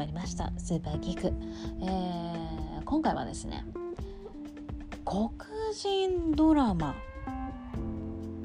[0.00, 0.50] まりました。
[0.56, 3.66] スーパーギク、えー、今回はですね
[5.04, 5.30] 黒
[5.74, 6.94] 人ドラマ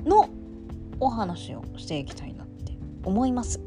[0.04, 0.28] の
[1.00, 2.74] お話をしていきたいなって
[3.06, 3.62] 思います。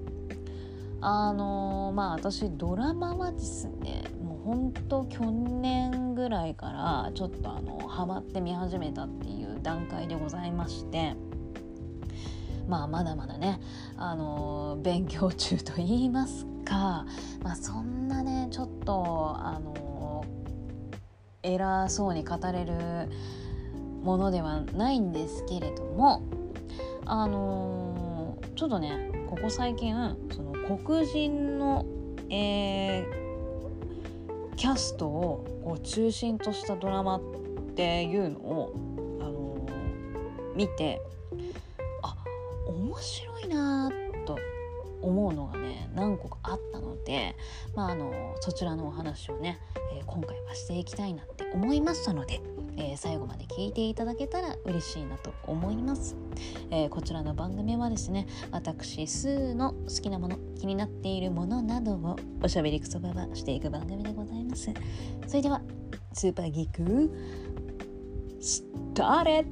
[1.01, 11.15] あのー、まあ私ドラマはですねもうほんと去年ぐらいからちょっとあのハマって見始めたっていう段階でございまして
[12.67, 13.61] まあまだまだね、
[13.97, 17.07] あのー、勉強中と言いますか、
[17.43, 20.25] まあ、そんなねちょっと、あの、
[21.43, 22.75] 偉そうに語れる
[24.03, 26.23] ものではないんですけれども
[27.07, 29.95] あの、ちょっとねここ最近
[30.35, 31.87] その黒人の、
[32.29, 37.23] えー、キャストをこう中心としたドラマっ
[37.77, 38.73] ていうのを、
[39.21, 41.01] あのー、見て
[42.03, 42.17] あ
[42.67, 44.08] 面白いなと
[45.03, 47.37] 思うのがね何個かあったので、
[47.75, 49.59] まあ、あのそちらのお話をね、
[49.97, 52.41] えー、今回はしていきたいなって思いましたので、
[52.77, 56.17] えー、最後まで聞いていただけたら嬉しいなと思います、
[56.71, 64.71] えー、こちらの番組はですね私スーの好きなもの気になっているものなどをおしゃべりくそばばしていく番組でございます。
[65.27, 65.63] それでは
[66.13, 67.11] スーパーギーク
[68.41, 69.45] スターレ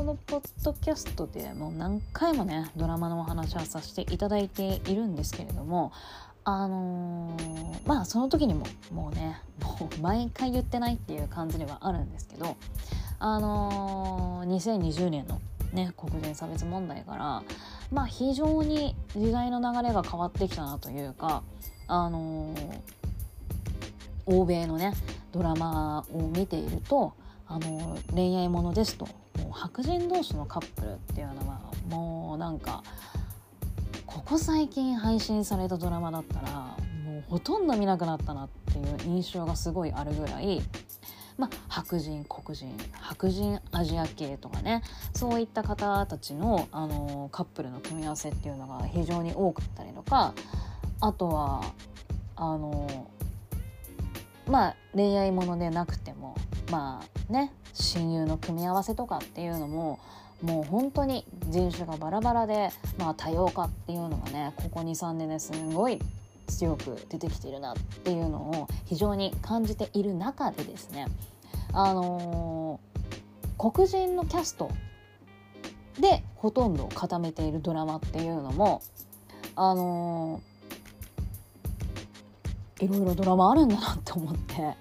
[0.00, 5.92] このポッドキャストでもう何回もねドラマのお話はさせていただいているんですけれども
[6.42, 12.56] あのー、まあその時にももうねもう毎回言ってないっていう感じではあるんですけど
[13.18, 15.38] あのー、2020年の
[15.74, 17.42] ね黒人差別問題から
[17.92, 21.42] まあ非常に時代の流れが変わってきたなというか
[21.88, 22.80] あのー、
[24.24, 24.94] 欧米のね
[25.30, 27.12] ドラマを見ていると
[27.46, 29.06] あの恋愛ものですと
[29.42, 32.82] もう白人同士のカップルっていうのはもうなんか
[34.06, 36.50] ここ最近配信されたドラマだったら
[37.04, 40.60] もうほとんど見なくなったなっていう印象がすごいあるぐらい、
[41.38, 44.82] まあ、白人黒人白人アジア系とかね
[45.14, 50.34] そういった方たちのあのカップルの組み合わせっていうのが非常に多かったりとか
[51.00, 51.62] あとは
[52.36, 53.08] あの
[54.46, 56.36] まあ恋愛ものでなくても
[56.70, 59.98] まあね親友の組み合わせとかっていうのも
[60.42, 65.98] もう本当に人種がバラバラで、まあ、多様化っていうのがねここ23年ですごい
[66.46, 71.06] 強く出てきているなっていうのを非常に感じている中でですね
[71.72, 74.70] あのー、黒人のキャスト
[76.00, 78.82] でほとんど固めているドラマっていうのも
[79.54, 84.74] あのー、いろいろドラマあるんだなって思って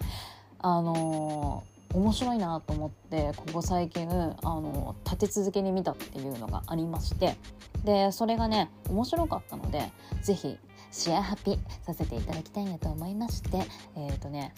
[0.60, 1.64] あの
[1.94, 7.36] 面白いなと思ってここ最近あの立て続けに見たっていうのがありまして
[7.84, 9.92] でそれがね面白かったので
[10.22, 10.58] 是非
[10.92, 13.58] シェアハピさせていただきたいなと思いまして
[13.96, 14.54] えっ、ー、とね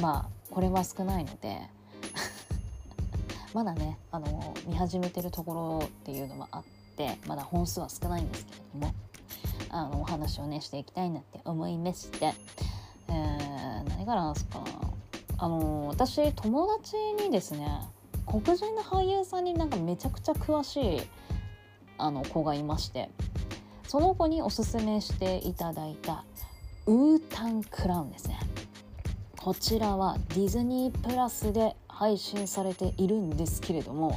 [0.00, 1.60] まあこれは少ないので
[3.54, 6.64] まだねあの見始めてるところっていうのもあっ
[6.96, 8.94] てまだ本数は少ないんですけれども
[9.70, 12.34] あのお話をねしていきたいなって思いまして、
[13.08, 14.62] えー、何からなんすか？
[15.42, 17.66] あの私友達にですね
[18.26, 21.02] 黒人の俳優さんになんかめちゃくちゃ詳しい
[21.98, 23.10] あの子がいまして
[23.88, 26.24] その子におすすめしていただいた
[26.86, 28.38] ウータンクラウンですね。
[29.36, 34.16] こちらはディズニープラスで配信されているんですけれども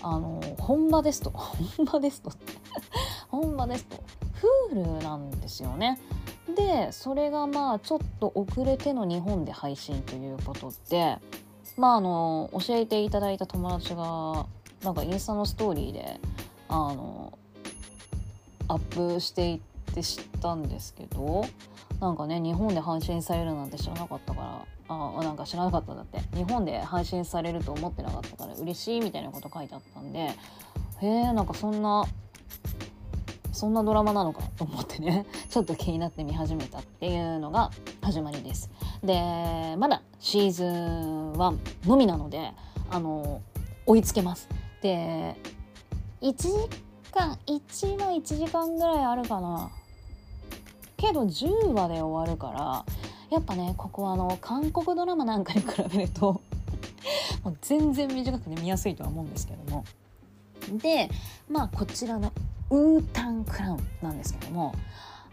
[0.00, 1.30] あの本場ですと
[1.76, 2.32] 本場ですと
[3.28, 3.98] 本場ですと
[4.72, 6.00] Hulu なんですよね。
[6.54, 11.18] でそれがまあちょっと遅れての日本で配信ということで
[11.76, 14.46] まああの教えていただいた友達が
[14.82, 16.20] なんかインスタのストーリーで
[16.68, 17.38] あの
[18.68, 18.78] アッ
[19.14, 21.44] プしていって知ったんですけど
[22.00, 26.18] なんかね日本で配信されるなんて知らなかったからあなんか知らなかっただって。
[26.34, 30.34] 日本で配信されると思ってなかったから嬉しいみたいなこと書いてあったんでへ
[31.02, 32.06] えんかそんな
[33.58, 35.26] そんなドラマなのかと思ってね。
[35.50, 38.70] ちょっと気になって見始めたっていうのが始まりです。
[39.02, 42.52] でまだシーズン1のみなので
[42.88, 43.40] あの
[43.84, 44.48] 追いつけます。
[44.80, 45.34] で
[46.20, 46.48] 1時
[47.12, 49.70] 間1話1時間ぐらいあるかな。
[50.96, 52.84] けど10話で終わるから
[53.28, 56.40] やっぱねここはあの韓国ドラマなんかに比べると
[57.42, 59.84] もう全然短くて見やすいとは思うんですけども。
[60.80, 61.10] で
[61.48, 62.32] まあこちらの
[62.70, 64.74] ウータンクラウンなんですけども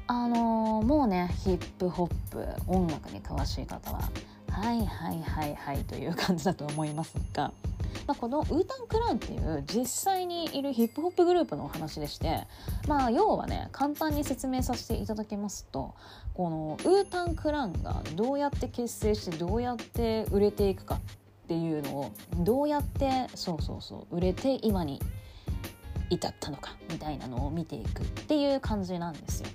[0.08, 4.10] あのー、もうねヒップホップ音楽に詳しい方は
[4.50, 7.52] はいはいはいはいという感じだと思いますが、
[8.08, 12.42] まあ、このウータン・クラウンっていう実際にいるヒップホップグループのお話でして
[12.88, 15.96] まあ要はね簡単に説明させていただきますと
[16.36, 25.02] このウータン・クラウンがどうやって結成してどうやって売れていくかっていうのをどうやってそうそうそう売れて今に
[26.10, 29.48] 至ったのかみたいなのを見ていくっていう感じなんですよ。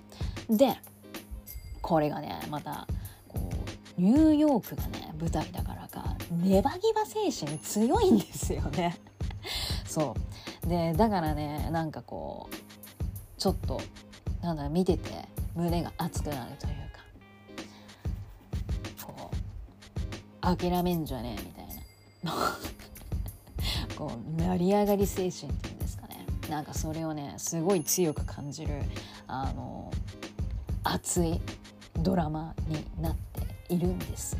[0.51, 0.77] で
[1.83, 2.87] これがねまた
[3.29, 3.51] こ
[3.99, 8.99] うニューヨークがね舞台だからかネバギバ精神強いんですよね。
[9.87, 10.15] そ
[10.65, 12.55] うでだからねなんかこう
[13.41, 13.81] ちょっと
[14.43, 16.75] なんだ見てて胸が熱くなるという
[19.03, 21.67] かこう諦めんじゃねえみたい
[22.23, 22.33] な
[23.97, 25.80] こう成り上がり精神っていうんで
[26.51, 28.83] なんかそれをねすごい強く感じる
[29.27, 29.91] あの
[30.83, 31.41] 熱い
[31.95, 33.17] ドラマになっ
[33.69, 34.37] ているんです。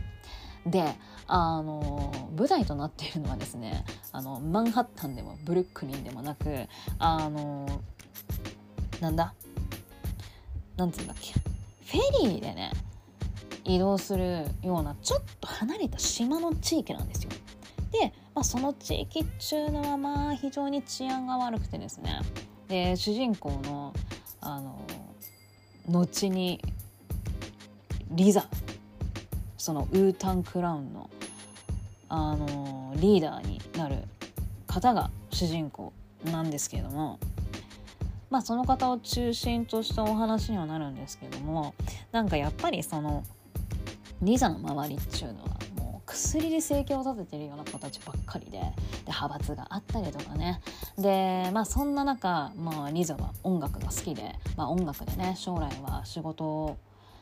[0.67, 0.95] で
[1.27, 6.67] あの舞台となっているのはですねあのマンハッタンでもブルックリンでもなく
[6.99, 7.67] あの
[9.01, 9.33] なんだ
[10.77, 12.73] なんつうんだっけフェリーでね
[13.65, 17.31] 移動するようなちょっと離れた島の地域なんですよ。
[17.93, 22.21] で、まあ、その地域っちゅうのはまあ非常に治安が悪くてですね。
[22.69, 23.93] で主人公の
[24.41, 24.87] あの
[25.89, 26.63] 後に
[28.11, 28.47] リザ。
[29.59, 31.11] そのウータン・クラウンの
[32.09, 34.05] あのリーダーになる
[34.67, 35.93] 方が主人公
[36.25, 37.19] なんですけれども。
[38.31, 41.75] まあその方を中心としたお話にはなるんですけども。
[42.13, 43.25] なんかやっぱりその
[44.23, 45.60] リザの周りっちゅうのは
[46.11, 48.73] 薬で生計を立ててるような子たちばっかりでで
[49.07, 50.61] 派閥があったりとかね。
[50.99, 56.79] でまあそんな中、まあ、リザは音楽が好きで、まあ、音楽でね将来は仕事を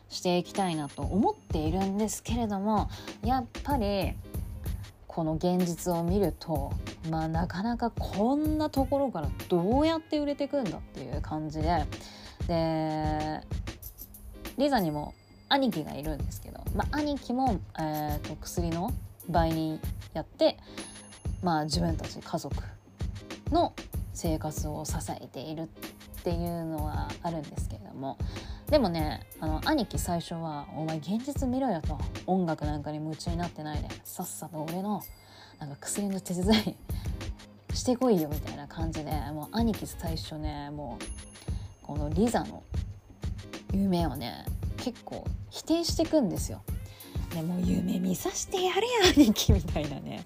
[0.09, 2.89] していきたいなと思っているんですけれども
[3.23, 4.15] やっぱり
[5.07, 6.73] この現実を見ると
[7.11, 11.85] まあなかなかこんなところからどうやって売れていくんだっていう感じで。
[12.47, 13.43] で
[14.57, 15.15] リザにも
[15.49, 18.93] 兄貴がいるんですけど、まあ、兄貴も、えーと、薬の
[19.31, 19.81] 売人
[20.13, 20.59] やって、
[21.43, 22.55] まあ、自分たち家族
[23.51, 23.73] の
[24.15, 25.67] 生活を支えているっ
[26.25, 28.19] ていうのはあるんですけれども
[28.69, 35.03] でもねあの兄貴最初は「お前現実見ろよ」と「音楽なんかに夢中になってないでさっさと俺の
[35.59, 36.77] なんか薬の手伝
[37.71, 42.63] いしてこいよ」みたいな感じでもう兄貴最初ねもうこのリザの
[43.73, 44.45] 夢をね
[44.79, 46.63] 結構否定していくんですよ。
[47.35, 48.85] でもう夢見さしてやれよ
[49.15, 50.25] 兄貴みたいなね。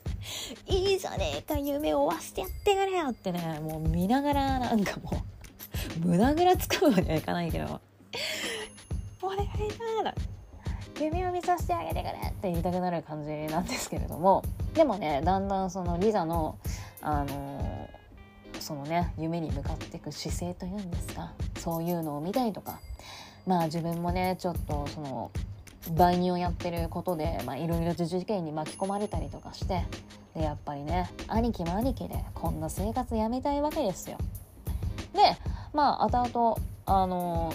[0.66, 5.25] いいじゃねえか夢を追わせてやってやれよってねもう見ながらなんかも
[6.04, 7.81] う胸ぐらつかむわけにはいかないけど
[9.20, 9.49] 「お願い
[10.04, 10.14] だ!」
[11.00, 14.44] 夢を見させてあげてくれって言いたくなる感じなんですけれども。
[14.75, 16.56] でもねだんだんそのリザの
[17.02, 21.32] あのー、そのね夢に向かっていく姿勢というんですか。
[21.58, 22.81] そういうのを見たりとか。
[23.46, 25.30] まあ自分もねちょっとその
[25.94, 29.84] 売人をやってることでいろいろと事件に巻き込まれたりとかして
[30.34, 34.18] でやっぱりね兄貴も兄貴でこんな生活やめたいわけですよ。
[35.12, 35.20] で
[35.72, 36.56] まあ後々
[36.86, 37.52] あの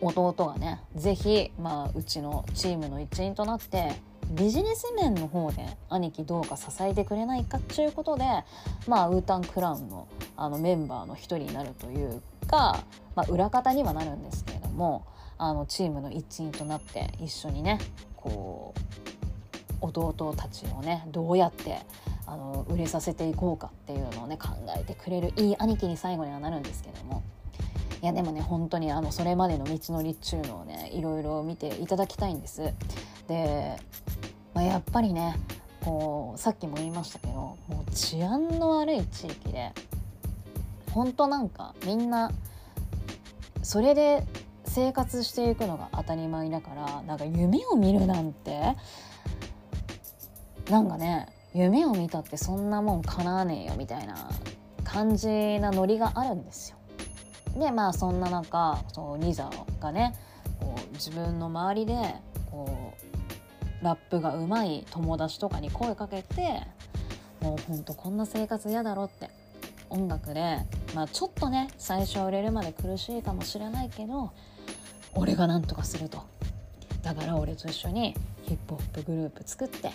[0.00, 3.94] 弟がね是非、まあ、うちのチームの一員となって
[4.30, 8.24] ビジネス面の方で兄貴どうか支えてくれないかっていうことで、
[8.86, 12.84] まあ、ウータンクラウンのあのメンバーの一人になるというか、
[13.14, 15.06] まあ、裏方にはなるんですけれども
[15.38, 17.78] あのチームの一員となって一緒にね
[18.16, 18.84] こう
[19.80, 21.80] 弟たちをねどうやって
[22.26, 24.48] あの売れさせていこうかっていうのをね考
[24.78, 27.22] えてくれるいい兄貴に最後にはなるんですけども
[28.02, 32.60] いやでもね本当にあのそれまでの道のりっちゅうのをねいろいろ見ていただきたいんです。
[33.28, 33.76] で、
[34.52, 35.36] まあ、やっぱりね
[35.82, 39.72] こうさっきも言いましたけどもう治安の悪い地域で
[40.94, 42.30] 本当なんかみんな
[43.62, 44.24] それで
[44.64, 48.76] 生活していくのが当たり前だからなんか夢を見るなんて
[50.70, 54.30] なんかね夢を見たってそんなもん叶わねえよみたいな
[54.84, 56.78] 感じなノリがあるんですよ。
[57.58, 60.14] でまあそんな中そうリザがね
[60.60, 61.94] こう自分の周りで
[62.50, 62.94] こ
[63.82, 66.62] うラップがうまい友達とかに声かけて
[67.40, 69.30] もうほんとこんな生活嫌だろって
[69.94, 70.58] 音楽で、
[70.94, 74.32] まあ、ちょっとね最初は売れるまで苦しいかもしれないけど
[75.14, 76.22] 俺が何とかすると
[77.02, 79.92] だから俺と一緒にヒップホップグループ作って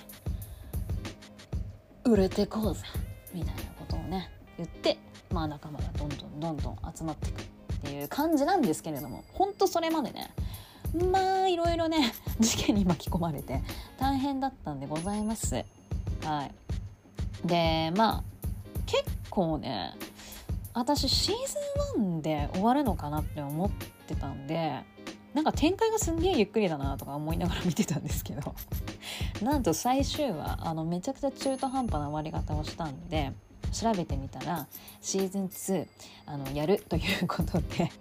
[2.05, 2.81] 売れてこうぜ
[3.33, 4.97] みたいなことをね言って
[5.31, 7.45] まあ仲間がどんどんどんどん集まっていくっ
[7.83, 10.31] ていう感じなんですけれどもほんとそれまでね
[11.11, 13.61] まあいろいろね 事件に巻き込まれて
[13.97, 15.63] 大変だったんでございます。
[16.23, 16.51] はい、
[17.47, 18.28] でまあ
[19.29, 19.93] 構ね
[20.73, 21.35] 私シー
[21.95, 23.69] ズン1で終わるのかなって思っ
[24.07, 24.83] てたんで
[25.33, 28.55] なんか展開がすんげえゆっくりだなとか思いながら見てたんですけど
[29.43, 33.31] なんと最終話あのめちゃくちゃ中途半端な終わり方をしたんで
[33.71, 34.67] 調べてみたら
[35.01, 35.87] シーズン2
[36.25, 37.91] あのやるということで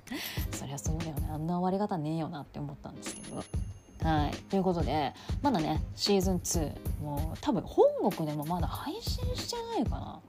[0.52, 3.42] そりゃそうだよねあんな終わり方ねえよなって思ったんですけど。
[4.02, 10.20] はい、ということでまだねシーズン2もう多分本国でもまだ配信してないかな。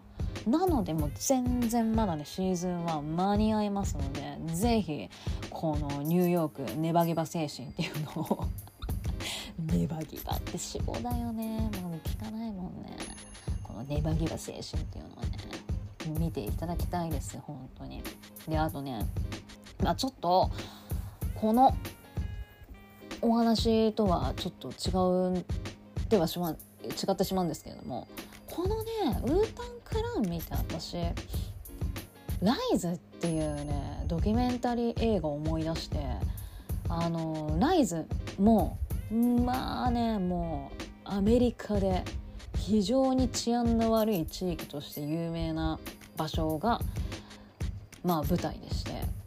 [0.47, 5.09] なのでもう全然まだねシーズン1間に合いますので是非
[5.49, 8.47] このニューヨークネバギバ精神っていうのを
[9.59, 11.59] ネバギバって脂肪だよね。
[11.81, 12.97] もう聞かないもんね。
[13.63, 15.29] このネバギバ精神っていうのはね
[16.19, 18.03] 見ていただきたいです本当に。
[18.47, 19.05] であとね
[19.81, 20.51] まあちょっと
[21.33, 21.75] この
[23.21, 25.45] お話とはちょっと違う
[26.09, 26.55] ではしま違
[27.11, 28.07] ってしまうんですけれども
[28.55, 30.95] このねウータンクラン見て私
[32.41, 35.97] ライズっていうねドキュメンタリー映画を思い出して
[36.87, 38.05] あのライズ
[38.39, 38.77] も
[39.11, 42.05] まあねもうアメリカで
[42.57, 45.77] 非常に治安の悪い地域として有名な
[46.15, 46.79] 場所が
[48.03, 49.24] まあ舞台でして。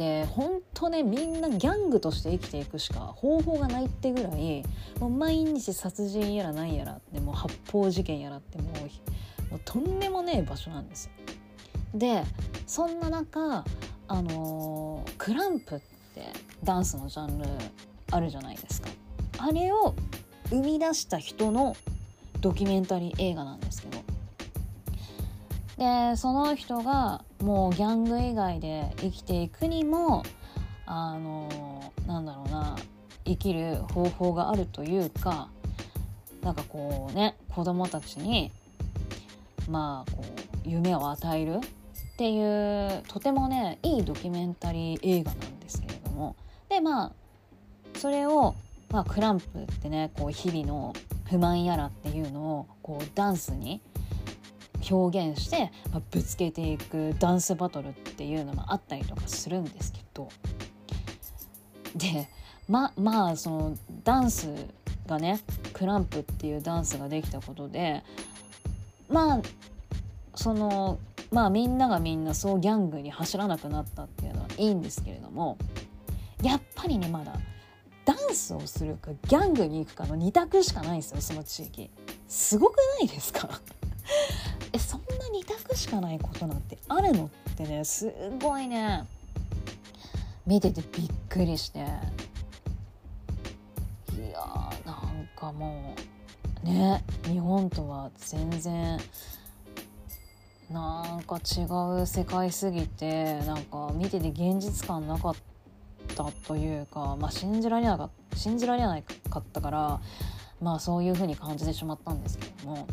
[0.00, 4.64] で本当ねみんなギャングとして生きていくしか方法がないってぐらい
[4.98, 11.12] もう毎日殺人やらなんやらってもう発砲事件やらってもうもうとんでもねえ場所なんですよ。
[11.92, 12.24] で
[12.66, 13.62] そんな中
[14.08, 15.80] あのー、クランプっ
[16.14, 16.32] て
[16.64, 17.44] ダンスのジャンル
[18.10, 18.88] あるじゃないですか。
[19.36, 19.94] あれを
[20.48, 21.76] 生み出した人の
[22.40, 23.98] ドキュメンタリー映画なんですけど
[25.80, 30.22] でその人がもうギャング以外で生きていくにも
[30.84, 31.48] あの
[32.06, 32.76] なんだろうな
[33.24, 35.48] 生きる方法があるというか
[36.42, 38.52] なんかこうね子供たちに
[39.70, 46.36] まあこう夢を与えるっていうとてもねいいドキュメンタリー映画なんですけれども。
[46.68, 47.12] でまあ
[47.98, 48.54] それを
[48.90, 50.92] まあ、クランプってねこう日々の
[51.28, 53.80] 不満やらっていうのをこうダンスに
[54.90, 60.28] 表現して、まあ、ぶつけていくダンスバトルっていうのもあったりとかするんですけど。
[61.96, 62.28] で
[62.68, 64.48] ままあそのダンス
[65.06, 65.40] がね
[65.72, 68.04] クランプっていうダンスができたことで
[69.08, 69.40] まあ
[70.36, 71.00] その
[71.32, 75.58] まあみんながみんなそうギャングに走らなくなったっていうのはいいんですけれども
[76.42, 77.32] やっぱりねまだ
[78.04, 81.90] ダンスをするかギャングに行くかの2択しかないんですよその地域。
[82.28, 83.48] すごくないですか？
[85.70, 88.12] 2択しかないことなんてあるのってねす
[88.42, 89.04] ごいね。
[90.46, 91.78] 見ててびっくりして。
[91.78, 95.94] いやーなんかも
[96.64, 98.98] うね日本とは全然
[100.70, 101.66] なんか違
[102.00, 105.36] う世界すぎてなんか見てて現実感なかっ
[106.16, 109.00] たというか、まあ、信じられなかった信じられな
[109.30, 110.00] かったから
[110.60, 112.86] まあそういう風に感じてしまったんですけども。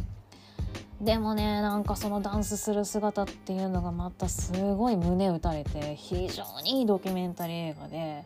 [1.02, 8.24] でもねなんかそのダンスする姿っていうのがまたすごい胸打たれて非常にいいドキュメンタリー映画で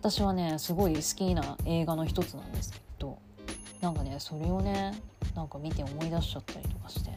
[0.00, 3.18] 私はねすごい好きな映画の一つなんですけど
[3.80, 5.00] なんかねそれをね
[5.34, 7.10] なんか見て思い出しちゃったりとかして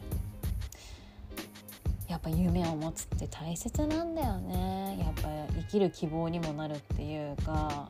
[2.08, 4.98] やっぱ夢を持つって大切なんだよね。
[4.98, 7.88] やっぱ生きる希望にもなるっていうか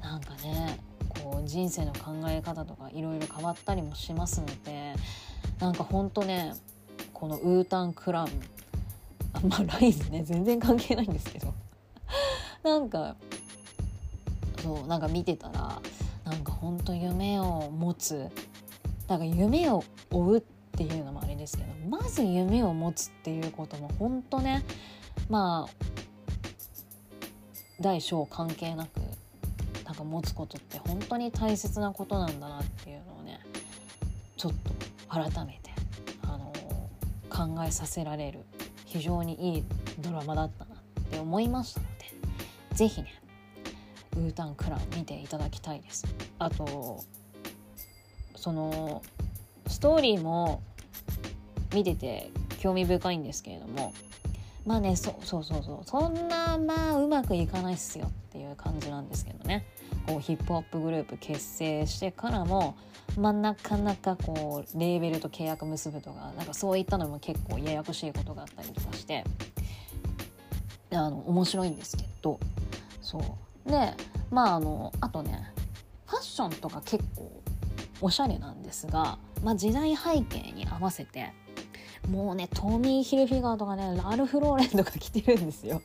[0.00, 0.78] なんかね
[1.24, 4.92] こう人生の考え方とかいろいろ変わったりもしますので
[5.58, 6.52] なんかほんとね
[7.14, 8.28] このウータンクラウン
[9.32, 11.54] あまあライズね全然関係ないんですけど。
[12.62, 13.16] なんか
[14.62, 15.80] そうなんか見てたら
[16.24, 18.30] なんかほんと夢を持つ
[19.08, 20.40] なんか夢を追うっ
[20.72, 24.62] ていうのもあれですけどまず夢を持つっていうことも本当ね
[25.28, 25.84] まあ
[27.80, 29.03] 大小関係なく
[29.94, 33.38] なんか持つことって本当に大切なことなんだなっていうのをね
[34.36, 34.72] ちょっと
[35.08, 35.70] 改めて、
[36.22, 38.40] あのー、考えさせられる
[38.86, 39.64] 非常にいい
[40.00, 41.92] ドラマだったなって思いましたので
[42.72, 43.22] 是非ね
[44.16, 46.04] ウータンクラン見ていただきたいです。
[46.38, 47.04] あと
[48.34, 49.02] その
[49.68, 50.60] ストーリーも
[51.72, 53.92] 見てて興味深いんですけれども
[54.66, 59.64] まあねそうそうそうそうそんなまあうまくいかないっすよっていう感じなんですけどね
[60.06, 62.76] こうヒップホップグループ結成してからも
[63.18, 69.24] まあなかなかこうレーベルと契約結ぶとかなんかそういったのも結構ややこしいことがあったりとかして
[70.90, 72.38] あの面白いんですけど
[73.00, 73.18] そ
[73.66, 73.94] うで
[74.30, 75.52] まああのあとね
[76.06, 77.42] ファッションとか結構
[78.00, 81.32] おしゃれなんですが、まあ、時代背景に合わせて
[82.10, 85.80] もうねトミー・ヒルフィガーとかねラルフ・ローレンとか着てるんですよ。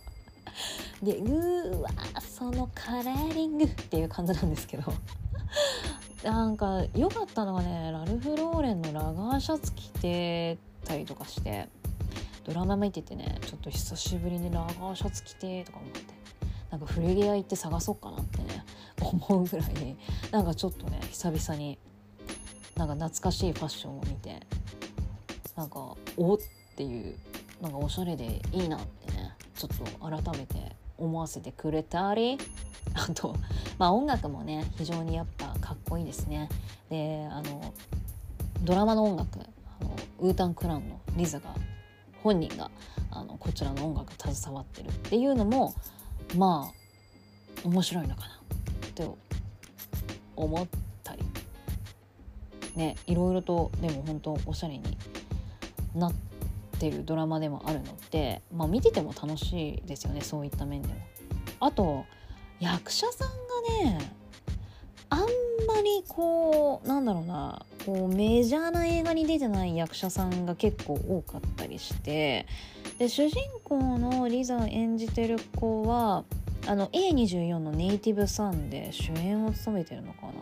[1.04, 1.90] でうわ
[2.22, 4.94] そのカラーリングっていう感じなんですけど。
[6.24, 11.70] なんか良かったのがねラルフ・ローレンのラガーシャツ着てたりとかして。
[12.46, 16.20] ドラマ見ててねちょっと久しぶりにラガーシャツ着てとか思って。
[16.72, 18.64] なんか古着屋行って探そうかなってね
[19.02, 19.98] 思うぐらいに。
[20.32, 21.78] なんかちょっとね久々に
[22.76, 24.40] なんか懐かしいファッションを見て
[25.56, 26.38] なんかおっ
[26.76, 27.18] ていう
[27.62, 29.34] なんかおしゃれでいいなってね。
[29.60, 32.38] ちょっと改めて思わせてくれたり
[32.96, 33.36] あと
[33.78, 36.48] まあ音楽もね非常にやっぱかっこいいですね。
[36.90, 37.74] であの
[38.62, 39.40] ドラマの音楽
[39.82, 41.54] あのウータン・クラウンのリザが
[42.24, 42.72] 本人が
[43.12, 45.74] あのこちらの音楽携わってるっていうのも
[46.38, 48.28] まあ面白いのかな
[48.88, 49.10] って
[50.38, 50.68] 思っ
[51.04, 51.24] たり。
[52.76, 54.98] ねいろいろとでも本当おしゃれに
[55.96, 56.29] なって
[56.88, 60.94] るドラマでもあるのって、まあ、見てても楽しいですよねそういった面でも。
[61.60, 62.06] あと
[62.60, 64.12] 役者さんがね
[65.10, 72.46] あんまりこうなんだろうなこうメジャーな映画に出てない役者さんが結構多かったりして
[72.98, 76.26] で主人公のリザを演じてる子は
[76.68, 80.34] あの A24 のネイティブサンで主演を務めてるのかな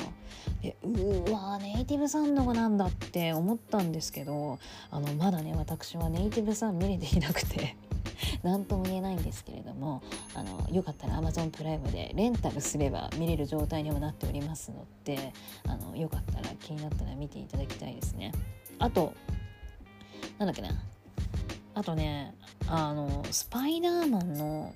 [0.61, 4.59] でうわネイティブサンの子なんだって思ったんですけど
[4.91, 7.75] あのまだね私はネイティブサン見れていなくて
[8.43, 10.01] 何とも言えないんですけれども
[10.33, 15.33] あのよかったら Amazon プライムでレンタルすれば見れる状態にもなっておりますので
[15.67, 18.31] あのよかったら気になったら見ていただきたいですね。
[18.79, 19.13] あと
[20.37, 20.69] なんだっけな
[21.73, 22.33] あとね
[22.67, 24.73] あのスパイダーマンの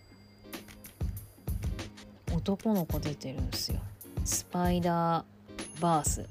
[2.34, 3.80] 男の子出てるんですよ。
[4.24, 6.26] スパイダーバース。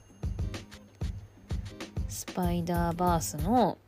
[2.08, 3.78] スパイダーバースの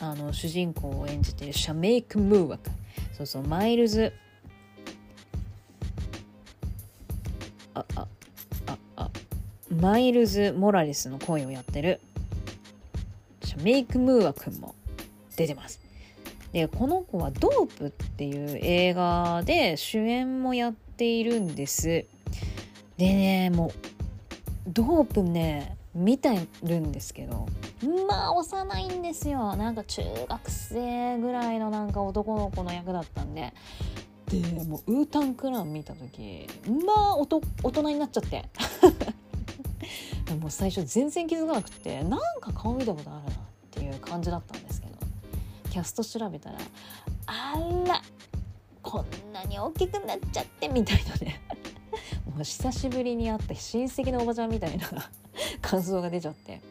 [0.00, 2.70] あの主人公を演じているシャメイク・ムーワク
[3.16, 4.12] そうそうマイルズ。
[7.74, 8.06] ああ
[8.66, 9.10] ああ。
[9.80, 12.00] マイルズ・モラレスの声をやってる。
[13.44, 14.74] シャメイク・ムーワ君も
[15.36, 15.80] 出てます。
[16.52, 21.86] でこの子は「ドープ」っていう映画で主演もやってているんです。
[21.86, 22.06] で
[22.98, 23.70] ねもう
[24.66, 27.46] ドープね見てるんですけど
[28.08, 29.54] まあ幼いんですよ。
[29.54, 33.54] なんか中学生ぐらいのなんか男の子の役だったんで。
[34.26, 36.46] でもうウータンクラン見た時
[36.84, 37.26] まあ大
[37.70, 38.44] 人になっちゃって。
[40.38, 43.34] もう最初全然気づかなくてなんか顔見たことあるなっ
[43.70, 44.92] ていう感じだったんですけど
[45.70, 46.58] キャスト調べたら
[47.24, 47.54] あ
[47.86, 48.02] ら
[48.88, 51.42] こんなに大きくなっちゃってみたいなね。
[52.24, 54.88] もう久しぶりに会った親戚のおばちゃんみたいな
[55.60, 56.62] 感想が出ちゃって。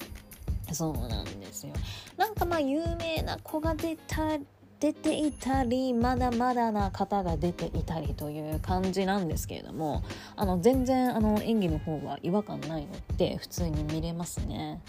[0.72, 1.74] そうなんですよ。
[2.18, 4.40] なんかまあ有名な子が出た
[4.80, 10.04] 出ていたりまだまだな方が出ていたりという感じなんですけれども
[10.36, 14.82] あの全然あの演技の方は違和感ないので普通に見れますね。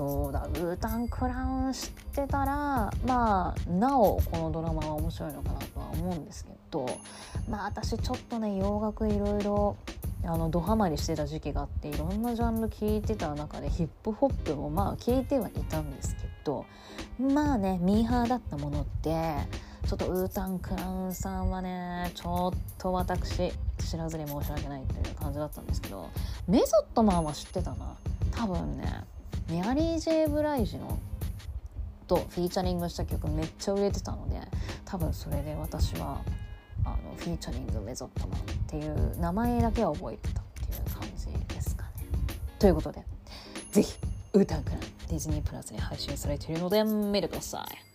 [0.00, 6.86] そうだウータン・クラウン知ってたらまあなおこのドラマは面白いのかなとは思うんですけど
[7.50, 9.76] まあ私ちょっとね洋楽いろいろ
[10.24, 16.64] あのドハマりしてた時期があっていろんなジャンル聴いてた中でヒップホップもまあ聴いてはいたんですけど
[17.18, 19.34] まあねミーハーだったものって
[19.86, 26.08] ちょっとウータン・クラウンさんはねちょっと私知らずに申し訳ないっていう感じだったんですけど
[26.48, 27.96] メソッドマンは知ってたな。
[28.30, 29.04] 多分ね。
[29.50, 30.98] メアリー・ジェイ・ブライジの
[32.06, 34.40] とフィーチャリングした曲めっちゃ売れてたので
[34.84, 36.20] 多分それで私は
[36.84, 41.90] あのフィーチャリングメゾットマンっていう名前だけは覚えてたっていう感じですかね。
[42.58, 43.02] ということで
[43.72, 43.94] 是非
[44.34, 47.89] ウータンクランディズニープラスに配信されているので見てください。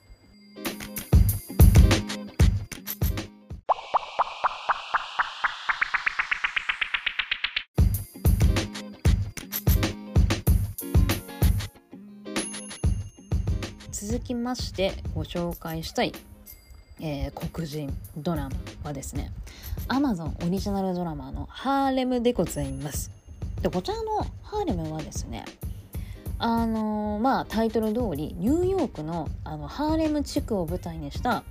[14.25, 16.11] きましてご紹介したい、
[16.99, 19.31] えー、黒人ドラマはですね
[19.88, 23.11] Amazon オリジナルドラマの「ハーレム」でございます。
[23.61, 25.45] でこちらの「ハーレム」はですね
[26.39, 31.43] あのー、まあタイトル通りニューヨークのあのハーレム地区を舞台にした、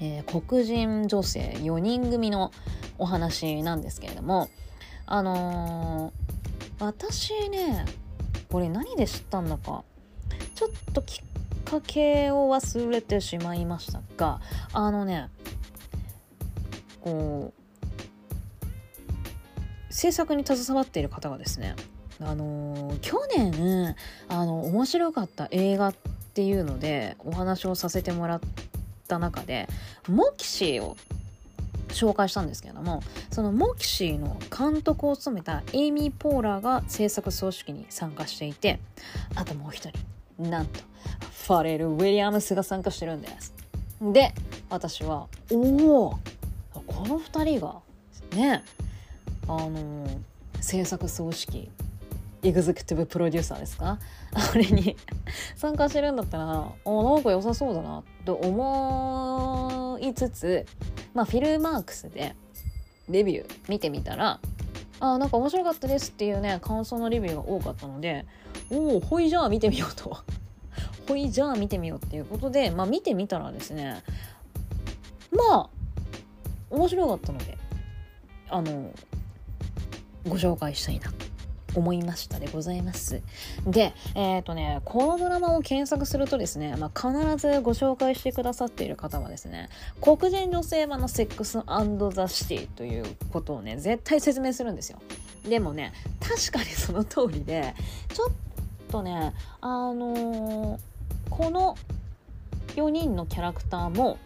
[0.00, 2.52] えー、黒人女性4人組の
[2.98, 4.50] お話なんですけれども
[5.06, 7.86] あのー、私ね
[8.50, 9.82] これ何で知ったんだか
[10.54, 11.35] ちょっときっ
[11.66, 14.40] かけを忘れてしまいましたが
[14.72, 15.28] あのね
[17.00, 17.62] こう
[19.92, 21.74] 制作に携わっている方がですね
[22.20, 23.94] あのー、去年
[24.28, 25.94] あの面白かった映画っ
[26.34, 28.40] ていうのでお話をさせてもらっ
[29.08, 29.68] た中で
[30.08, 30.96] モキシーを
[31.88, 38.80] 紹介したんですけれどもそのモキシーの監督を務めたエイミー・ポーラーが制作総指揮に参加していて
[39.34, 40.80] あともう一人なんと
[41.46, 43.54] ファレル・ウィリアムスが参加してるんです。
[44.00, 44.32] で
[44.68, 46.10] 私はおお
[46.86, 47.76] この2人が
[48.36, 48.62] ね
[49.48, 50.06] あの
[50.60, 51.68] 制作総指揮
[52.42, 53.98] エグゼクティブプロデューサーですか？
[54.34, 54.96] あれに
[55.56, 56.48] 参加してるんだったらあ
[56.90, 60.66] なんか良さそうだなと思いつつ
[61.14, 62.34] まあフィルマークスで
[63.08, 64.40] レビュー見てみたら
[65.00, 68.24] あなんか面白かったですっていうね感想のレビューが多かったので
[68.70, 70.16] おおほいじゃあ見てみようと。
[71.08, 74.02] ほいじゃあ見てみようっていうことでまあ見てみたらですね
[75.30, 75.68] まあ
[76.68, 77.56] 面白かったので
[78.48, 78.90] あの
[80.28, 81.12] ご紹介したいな。
[81.76, 83.22] 思いましたでございます。
[83.66, 89.68] で、えっ、ー、とね、このドラマを検索するとですね、まあ、必ずご紹介してくださっている方はですね、
[90.00, 91.58] 黒人女性版のセックス
[92.14, 94.98] ザ・シティということをね、絶対説明するんですよ。
[95.46, 97.74] でもね、確かにその通りで、
[98.12, 98.30] ちょっ
[98.90, 100.80] とね、あのー、
[101.28, 101.76] この
[102.74, 104.18] 4人のキャラクターも、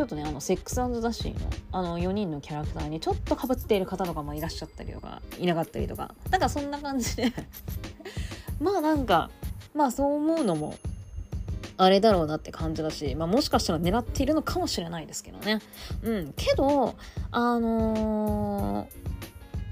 [0.00, 7.30] ちょっとねあのセックスザ・シーのあの4人のキャラクターにちょっとかぶっている方とかもいらっしゃったりとかいなかったりとかなんかそんな感じで
[8.62, 9.30] まあなんか
[9.74, 10.74] まあそう思うのも
[11.76, 15.60] あれだろうなって感じだし、まあ、もしかしたら狙っているのかもしれないですけどね。
[16.02, 16.32] うん。
[16.34, 16.94] けど、
[17.30, 18.88] あのー、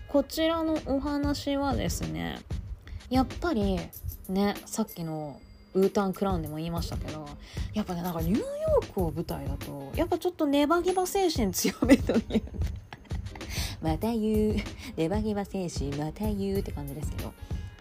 [0.08, 2.40] こちらのお話はですね、
[3.10, 3.78] やっぱり
[4.30, 5.38] ね、さっきの
[5.74, 7.28] ウータンクラウンでも言いましたけど
[7.74, 12.42] やっぱねなんかニューヨークを舞台だとやっぱちょっとネバギバ精神強めという
[13.82, 14.56] また言う。
[14.96, 17.32] ネバギバ精神また言うって感じですけど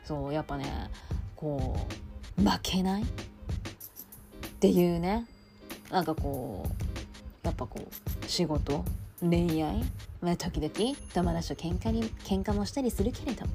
[0.05, 0.89] そうやっぱね
[1.35, 1.77] こ
[2.37, 3.03] う負けない？
[3.03, 3.05] っ
[4.59, 5.25] ていうね。
[5.89, 8.83] なんかこうやっぱこう仕事？
[9.21, 9.83] 恋愛？
[10.21, 10.71] まあ時々
[11.13, 13.45] 友達と喧嘩に喧嘩もしたりするけれど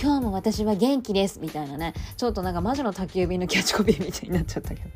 [0.00, 4.90] 今日も私は元気ですみたいなねちょっとなんか魔女の宅急便のキャッチコピーみたいになっちゃったけど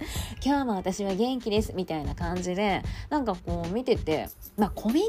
[0.44, 5.06] 今日も私は元気ですみたいな感じでなんかこう見ててまあコメデ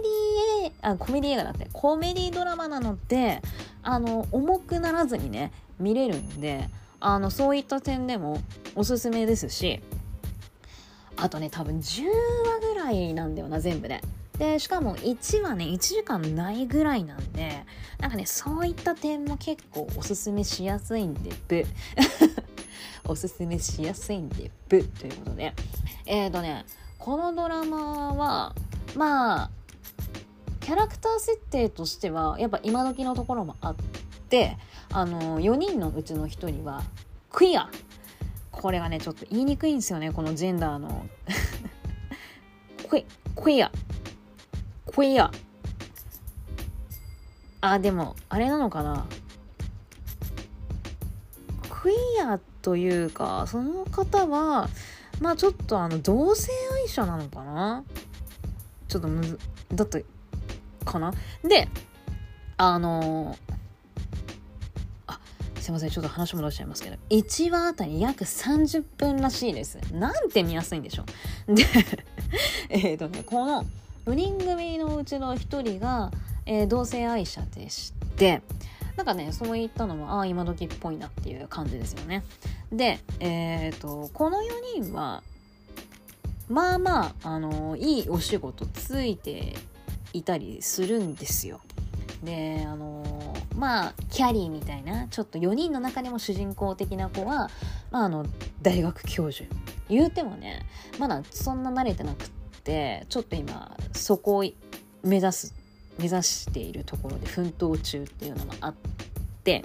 [0.70, 3.42] ィあコメディ映画だってコメディドラマなので
[3.84, 8.40] あの重くならずにね見れるんであのそういった点でも
[8.76, 9.82] おすすめですし
[11.18, 14.02] あとね多分10話ぐらいなんだよな全部で。
[14.42, 17.64] でしかも1話ね1時間ないぐらいなんで
[18.00, 21.64] なんかねそういった点も結構おすすめしやすいんでブ。
[23.06, 24.84] おすすめしやすいんでブ。
[24.84, 25.54] ということで。
[26.08, 26.66] えっ、ー、とね
[26.98, 28.56] このドラマは
[28.96, 29.52] まあ
[30.60, 33.76] キャラクター設定としてはやっぱ今時のところもあっ
[34.28, 34.58] て
[34.92, 36.82] あの4人のうちの1人は
[37.30, 37.70] クイア。
[38.50, 41.06] これがねちょっと言いにくいんですよねこのジェンダーの。
[42.90, 43.72] クイクイア。
[44.94, 45.32] クイア。
[47.62, 49.06] あ、でも、あれなのかな。
[51.70, 54.70] クイアというか、その方は、
[55.20, 56.52] まあちょっとあの、同性
[56.84, 57.84] 愛者なのかな
[58.88, 59.40] ちょっとむず、
[59.74, 60.06] だって、
[60.86, 61.68] かなで、
[62.58, 63.38] あの
[65.08, 65.20] あ、
[65.60, 69.78] すいません、ちょっと話戻しちゃいますけど、1話あたり約30分らしいです。
[69.94, 71.06] なんて見やすいんでしょ
[71.48, 71.56] う。
[71.56, 71.64] で、
[72.70, 73.66] えっ、とね、この、
[74.06, 76.12] 4人組のうちの1人が、
[76.46, 78.42] えー、同性愛者でして
[78.96, 82.24] なんかねそういったのもああ今時っぽいなっていう感じですよね。
[82.72, 85.24] でえっ、ー、とこの4人は
[86.50, 89.56] まあまああのいいお仕事ついて
[90.14, 91.62] いたりするんですよ。
[92.24, 93.04] であの
[93.56, 97.50] まあキャリーみたいなちょっと4人の中でも主人公的な子は、
[97.92, 98.26] まあ、あの
[98.62, 99.50] 大学教授。
[99.90, 100.66] 言うてもね
[101.00, 102.30] まだそんな慣れてなくっ
[102.64, 104.46] てちょっと今そこを
[105.04, 105.54] 目指す
[105.98, 108.76] 目指しているところで奮闘中っていうのもあっ
[109.44, 109.64] て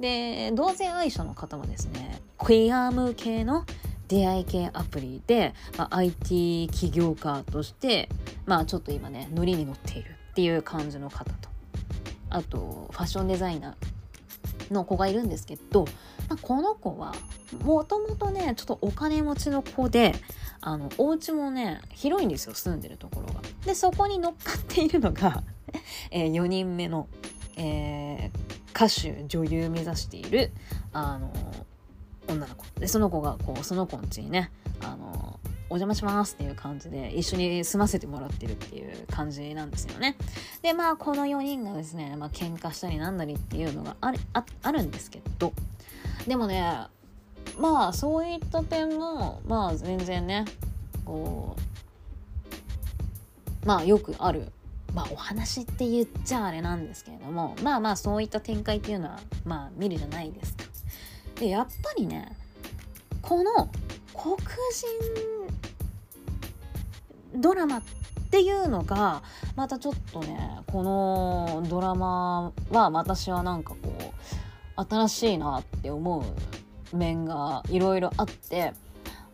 [0.00, 3.64] で同性愛者の方はですねクイア向けの
[4.08, 8.08] 出会い系アプリで、まあ、IT 起業家として
[8.46, 11.48] まあちょっと今ねノリに乗っているっていう感じの方と
[12.30, 15.86] あとファッションデザイナーの子がいるんですけど、
[16.28, 17.14] まあ、この子は
[17.64, 20.14] もともとねちょっとお金持ちの子で
[20.60, 23.40] あのお家もね広いんですよ住んでるところが。
[23.64, 25.42] でそこに乗っかっているのが
[26.10, 27.08] えー、4人目の、
[27.56, 30.52] えー、歌手女優目指している
[30.92, 31.32] あの
[32.28, 35.38] 女の子でその子がこうその子んちにねあの
[35.70, 40.16] お邪魔しますっていう感じで一緒に住ませてもらってるっていう感じなんですよね。
[40.62, 45.52] でまあこの4人がですね、まあ喧嘩したりなんだりっていうのがあるんですけど
[46.26, 46.86] でもね
[47.58, 50.44] まあそういった点もまあ全然ね
[51.04, 51.56] こ
[53.62, 54.50] うまあよくある
[54.94, 60.64] まあお話って言っちゃあれなんですけれどもまあまあそういった展開っていうのはまあ見るじゃないですか。
[61.40, 62.36] でやっぱりね
[63.22, 63.70] この
[64.14, 64.86] 黒人
[67.40, 67.82] ドラマっ
[68.30, 69.22] ていうのが
[69.56, 74.43] またちょっとねこのドラマは私はなんかこう
[74.76, 76.24] 新しいなって思
[76.92, 78.72] う面がいろいろあって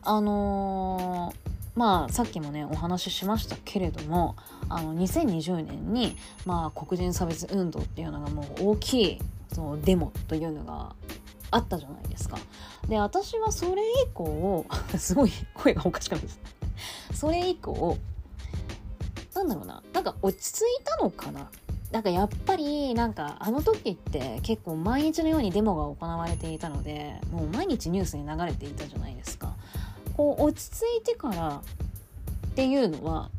[0.03, 4.37] あのー、まあさっきもねお話ししましたけれども
[4.69, 9.19] あの2020年に、まあ、黒人差別運動っていうのがもう大きい
[9.53, 10.95] そのデモというのが
[11.51, 12.39] あったじゃないですか。
[12.89, 14.65] で私はそれ以降
[14.99, 16.41] すごい声がおかしくないです
[17.13, 17.99] それ以降
[19.35, 21.49] なんだろうななんか落ち着いたのかな
[21.93, 29.55] なんかやっぱりなんかあの時って結構毎日のようにデモが行われていたのでもう毎日ニュースに流れていたじゃないですか。
[30.17, 31.63] こう落ち着いてから
[32.51, 33.31] っていうのは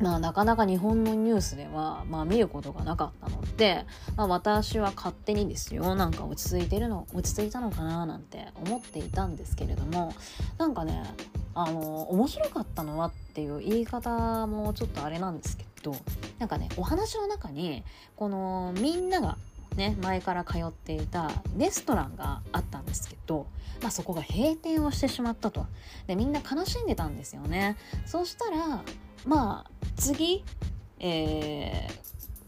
[0.00, 10.12] まあ、なかなか日本のニュースでは、まあ、見ることがなかったので、まあ、私は勝手にですよなんか落ち着いてるの落ち着いたのかななんて思っていたんですけれども
[10.58, 11.02] なんかね
[11.54, 15.94] あの面白かったのはっていう言い方もちょっとあれなんですけどど
[16.38, 17.84] なんかねお話の中に
[18.16, 19.36] このみんなが
[19.76, 23.46] ね前から通っていたレストランがあったんですけど、
[23.82, 25.66] まあ、そこが閉店をしてしまったと
[26.06, 28.82] でみんな悲しんでたんですよねそしたら
[29.26, 30.44] まあ次、
[30.98, 31.92] えー、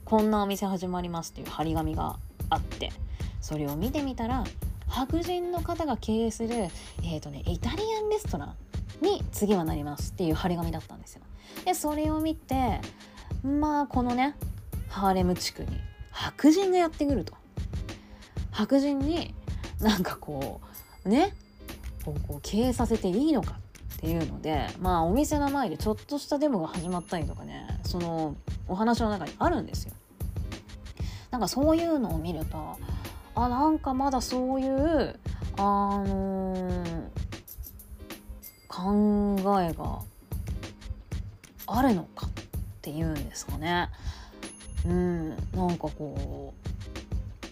[0.05, 2.17] こんなお店始まりますっていう張り紙が
[2.49, 2.91] あって
[3.41, 4.45] それを見てみたら
[4.89, 8.55] 白人の方が経営する、えーとね、イタリアンレストラン
[9.03, 11.23] に次はなりますっていう張り紙だったんですよ。
[11.65, 12.81] でそれを見て
[13.43, 14.37] まあこのね
[14.89, 15.69] ハーレム地区に
[16.11, 17.35] 白人がやってくると。
[18.51, 19.35] 白人に
[19.81, 20.63] なんかこ
[21.05, 21.35] うね
[22.05, 23.59] こう経営させていいのか
[23.97, 28.35] っていうのでまあお店の前でちょっとしたデモが始まったりとかねその
[28.67, 29.93] お話の中にあるんですよ。
[31.31, 32.79] なんかそういうのを見ると
[33.35, 35.19] あなんかまだそういう
[35.59, 37.03] あのー、
[38.69, 40.01] 考えが
[41.67, 42.31] あるのかっ
[42.87, 43.89] ていうんですかね。
[44.87, 45.35] うん、な
[45.67, 46.55] んかこ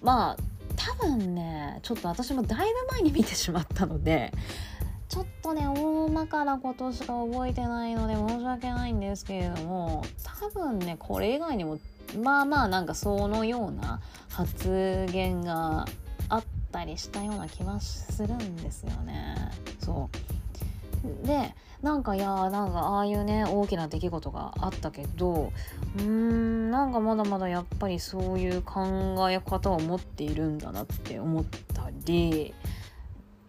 [0.00, 0.36] うまあ
[0.76, 4.30] 多分ねちょっと私もだいぶ前に見てしまったので
[5.08, 11.80] ちょっとね大まかなことしか覚えてないので申し訳ないんですけれども多分ねこれ以外にも
[12.22, 15.86] まあまあなんかそのような発言が
[16.28, 19.34] あったりしたような気はするんですよね。
[19.80, 20.43] そう
[21.24, 25.52] でなんかいやなんかああいうね大きな出来事があったけど
[25.96, 32.54] うーんなんかまだまだやっぱりそういう考え方を持っているんだなって思ったり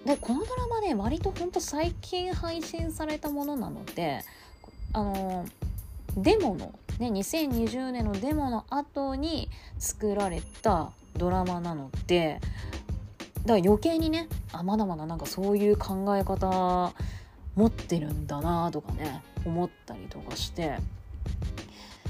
[0.06, 4.22] でこのドラマね割とほんと最近配信されたものなので
[4.94, 5.46] あの
[6.18, 12.40] デモのね2020年のデモの後に作られたドラマなので
[13.46, 16.94] だから余計にねあまだまだなんかそういう考え方
[17.56, 20.78] 持ってるんだなとかね思ったりとかして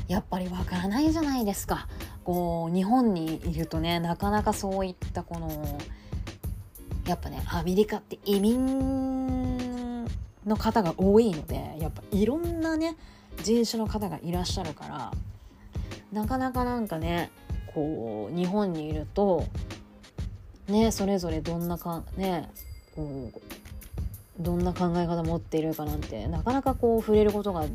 [0.07, 1.87] やっぱりわからないじゃないですか。
[2.23, 5.79] こう日本にいるとねなかなかそういったこの
[7.05, 10.05] やっぱねアメリカって移民
[10.45, 12.97] の方が多いのでやっぱいろんなね
[13.43, 15.11] 人種の方がいらっしゃるから
[16.11, 17.29] なかなかなんかね
[17.73, 19.45] こう日本にいると
[20.67, 22.49] ねそれぞれどんなかね
[22.95, 23.64] こう
[24.39, 27.65] どんな考え方持っているかなんてなかなかこう触れることが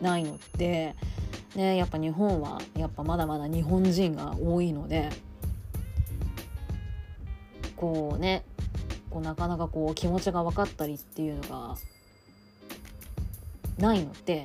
[0.00, 0.94] ないので、
[1.54, 5.10] ね、やっぱ日本はやっぱまだまだ日本人が多いので
[7.76, 8.44] こうね
[9.10, 11.76] こうなかなかこう気持ちが分かったりっていうのが
[13.78, 14.44] ないので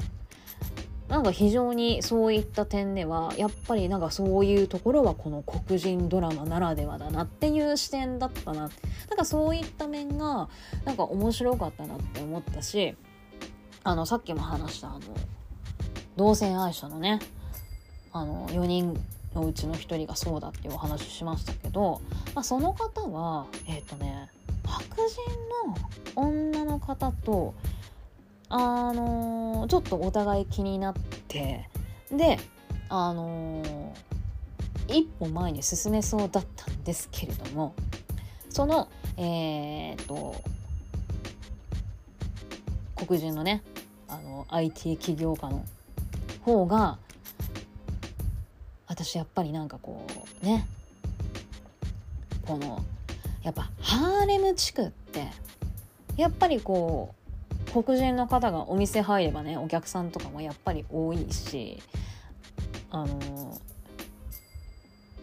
[1.11, 8.69] なんか非常にそういった点ではやっぱりなんかそういうところはこの黒人ドラマならではだなっていう視点だったななん
[9.17, 10.47] かそういった面が
[10.85, 12.95] なんか面白かったなって思ったし
[13.83, 14.99] あのさっきも話したあの
[16.15, 17.19] 同性愛者のね
[18.13, 18.97] あの4人
[19.35, 21.99] のうちの1人がそうだっていうお話しましたけど、
[22.33, 24.29] まあ、その方はえっ、ー、とね
[24.65, 27.53] 白人の女の方と
[28.53, 30.93] あのー、ちょっとお互い気になっ
[31.29, 31.69] て
[32.11, 32.37] で
[32.89, 37.73] あのー、一歩前に進めそうだったんですけれども
[38.49, 40.35] そのえっ、と
[42.97, 43.63] 黒人のね
[44.09, 45.63] あの IT 起業家の
[46.41, 46.97] 方が
[48.87, 50.05] 私やっぱりなんかこ
[50.43, 50.67] うね
[52.45, 52.83] この
[53.43, 55.27] やっぱハーレム地区って
[56.17, 57.20] やっぱりこう
[57.73, 61.81] 黒人の方がお店入ればねお客さんとかもやっぱり多いし
[62.89, 63.59] あの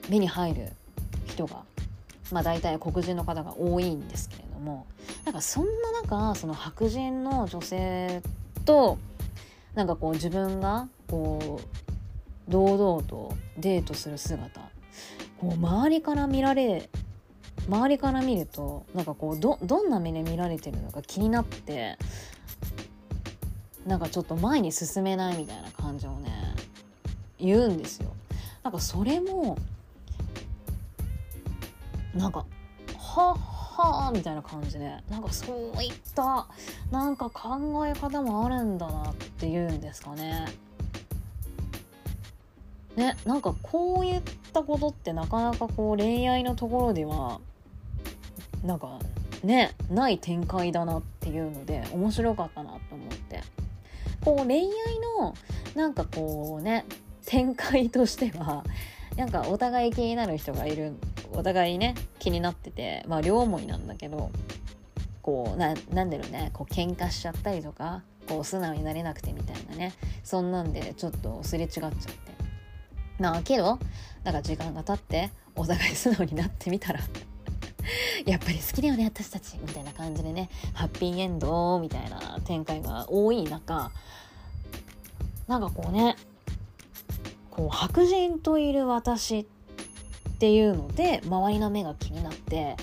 [0.09, 0.73] 目に入る
[1.27, 1.63] 人が
[2.33, 4.87] まあ大体黒人の方が多いんですけれども
[5.25, 8.23] なんかそんな中その白人の女性
[8.65, 8.99] と
[9.75, 14.61] なんかこう自分がこう堂々とデートする姿
[15.39, 16.89] こう周りから見られ
[17.69, 21.99] 周りから見るとなんかこうどどんな目で見られてるのか気になって
[23.89, 26.31] なんかちょっと前に進めないみたいな感じをね
[27.39, 28.13] 言うんですよ。
[28.63, 29.57] なんかそれも
[32.15, 32.45] なんか
[32.99, 36.47] ははみたいな感じでなんかそういった
[36.91, 40.45] なんか考え方もあるんだなっていうんですかね。
[42.95, 44.23] ねなんかこういっ
[44.53, 47.41] たことってなかなかこう恋愛のところでは
[48.63, 48.99] なんか
[49.43, 53.43] ねない展開だなっていうので面白かったなと思って
[54.25, 54.69] こう恋愛
[55.21, 55.35] の
[55.75, 56.85] なんかこうね
[57.27, 58.65] 展開としては
[59.17, 60.95] なんかお互い気になる人がいる
[61.33, 64.31] お互いね気になっててまあ両思いなんだけど
[65.23, 72.39] こうななんだろうねこう喧嘩しちゃったりとかこう素直になれなくてみたいなねそんなんでちょっとすれ違っちゃって。
[73.19, 73.79] まあけど
[74.25, 77.01] なんか時間が経ってお互い素直になってみたら
[78.27, 80.51] やっぱり好きだよね私たちみたいな感じでね。
[80.75, 83.91] ハッピーエンドみたいな展開が多い中
[85.47, 86.17] なんかこうね
[87.51, 89.45] こう白人といる私っ
[90.39, 92.77] ていうので周りの目が気になって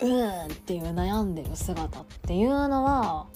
[0.00, 3.26] うーんっていう悩んでる姿っていうのは、は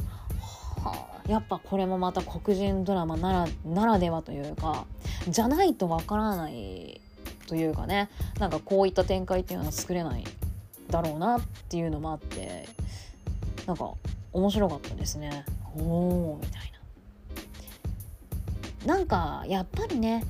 [0.85, 4.85] あ、やっぱこれもまた黒人ドラマならならではというか
[5.29, 7.01] じゃないとわからない
[7.49, 10.25] というかねなんかこういった展開っていうのは作れない
[10.91, 12.69] だろうなっていうのもあって
[13.67, 13.93] なんか
[14.33, 15.45] 面白かったですね。
[15.77, 15.81] お
[16.33, 16.73] おみたい
[18.87, 18.95] な。
[18.95, 20.25] なんかやっぱりね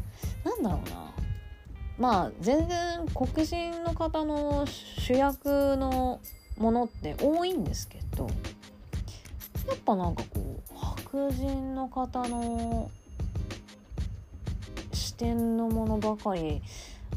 [0.44, 1.12] なんだろうな。
[1.98, 6.20] まあ全然黒人の方の主役の
[6.56, 8.28] ものって多いんですけど
[9.68, 12.90] やっぱなんかこう白人の方の
[14.92, 16.62] 視点のものばかり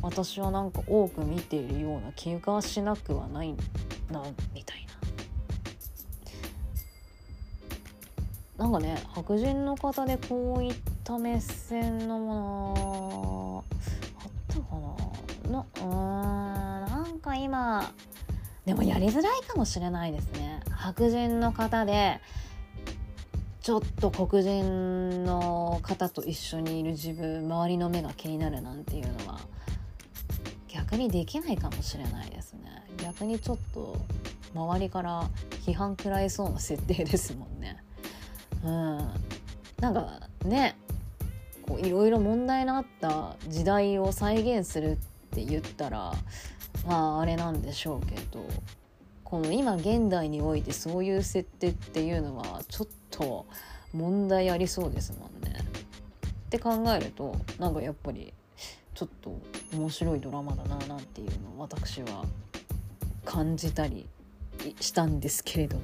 [0.02, 3.54] 私はなんか多く見ているような気がしなくはない
[4.12, 4.86] なみたい
[8.58, 8.66] な。
[8.66, 13.74] なんかね白人の方でこういった目線のもの
[14.20, 14.76] あったか
[15.50, 15.64] な。
[15.64, 15.90] なうん
[16.88, 17.92] なんか今
[18.66, 20.62] でもやりづらいかもしれないですね。
[20.70, 22.22] 白人の方で
[23.62, 29.40] ちょっと黒人の方と一緒にいる自分周りの目が気になるなんていうのは。
[30.73, 32.84] 逆にできないかもしれないですね。
[32.97, 33.97] 逆にちょっと
[34.53, 35.29] 周りから
[35.65, 37.84] 批判食らいそうな設定ですもんね。
[38.63, 38.97] うん。
[39.79, 40.77] なんかね
[41.67, 44.95] こういろいろ問題のあった時代を再現するっ
[45.31, 46.13] て言ったら
[46.86, 48.45] まああれなんでしょうけど
[49.23, 53.45] この今現代においてそういう設定っていうのはちょっと
[53.93, 55.57] 問題ありそうですもんね。
[56.27, 58.34] って考えるとなんかやっぱり
[59.02, 59.36] ちょっと
[59.74, 62.24] 面白いドラマだななんていうのを私は
[63.26, 64.08] 感じたり
[64.80, 65.84] したんですけれども。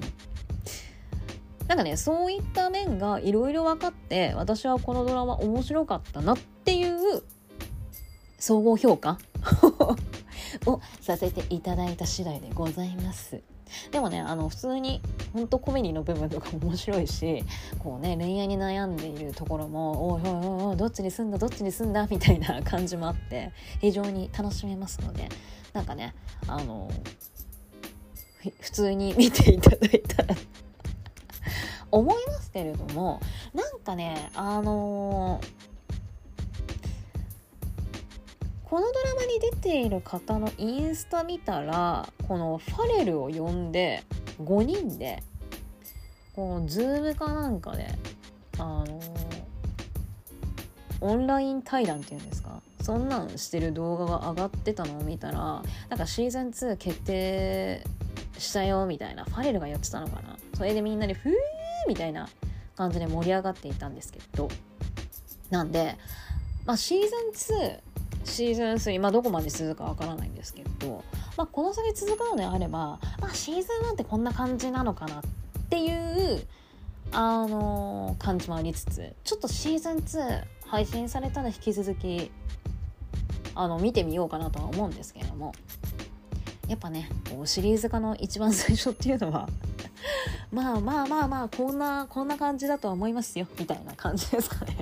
[1.67, 7.23] なんかねそういった面がいろいろ分かって私はこのドラマ面白かったなっていう
[8.37, 9.17] 総合評価？
[10.65, 13.41] をさせていただいた次第でございます。
[13.91, 15.01] でもねあの普通に
[15.33, 17.43] ほんとコメディの部分とかも面白いし
[17.79, 25.29] こうね恋愛に悩んでいるところもおいおいおいおいどっちに住んだどっちに住んだみたいな感じもあって非常に楽しめますので
[25.73, 26.15] なんかね
[26.47, 26.89] あの
[28.61, 30.35] 普通に見ていただいたら
[31.91, 33.19] 思いますけれども
[33.53, 35.56] なんかねあのー
[38.69, 44.03] このドラマに出ている方のインスタ見たらこのファレルを呼んで
[44.41, 45.23] 5人で
[46.35, 47.87] このズームかなんかで
[48.57, 48.99] あの
[50.99, 52.61] オンライン対談っていうんですか？
[52.81, 57.83] そんなんしてる動画が上がってたのを見たらなんかシーズン2決定
[58.37, 60.37] したよみたいなファレルがやってたのかな？
[60.55, 61.33] それでみんなでフー
[61.87, 62.27] みたいな
[62.75, 64.49] 感じで盛り上がっていたんですけど
[65.51, 65.95] なんで
[66.65, 67.01] まあシー
[67.33, 67.79] ズン2
[68.27, 71.03] シーズン3、まあ、どこまで続くかわからないんですけど、
[71.37, 75.21] まあ、この先続くのであれば、まあ、シーズン1ってこんな感じなのかなっ
[75.69, 76.45] ていう
[77.11, 82.29] あのー、感じもありつつちょっとシーズン2配信されたら引き続き
[83.55, 85.53] あの見てみようかなとは思うんですけれども
[86.67, 89.47] やっぱねこうシリーズ化の一番最初っていうのは
[90.51, 94.77] まあまあまあまあこんなこんな感じだとは思いますよみたいな感じですかね。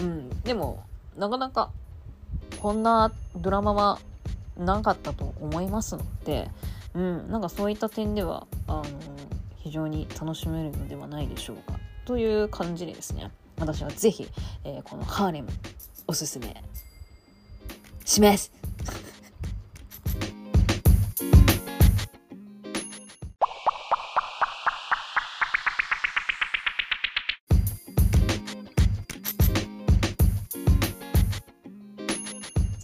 [0.00, 0.30] うん。
[0.42, 0.82] でも
[1.16, 1.70] なかなか
[2.60, 3.98] こんなドラマは
[4.56, 6.50] なかったと思いますので、
[6.94, 8.84] うん、なんかそういった点ではあの
[9.56, 11.78] 非常に楽しめるのではないでしょうか。
[12.04, 14.28] という感じでですね私は是非、
[14.64, 15.48] えー、このハーレム
[16.06, 16.62] おすすめ
[18.04, 18.52] します。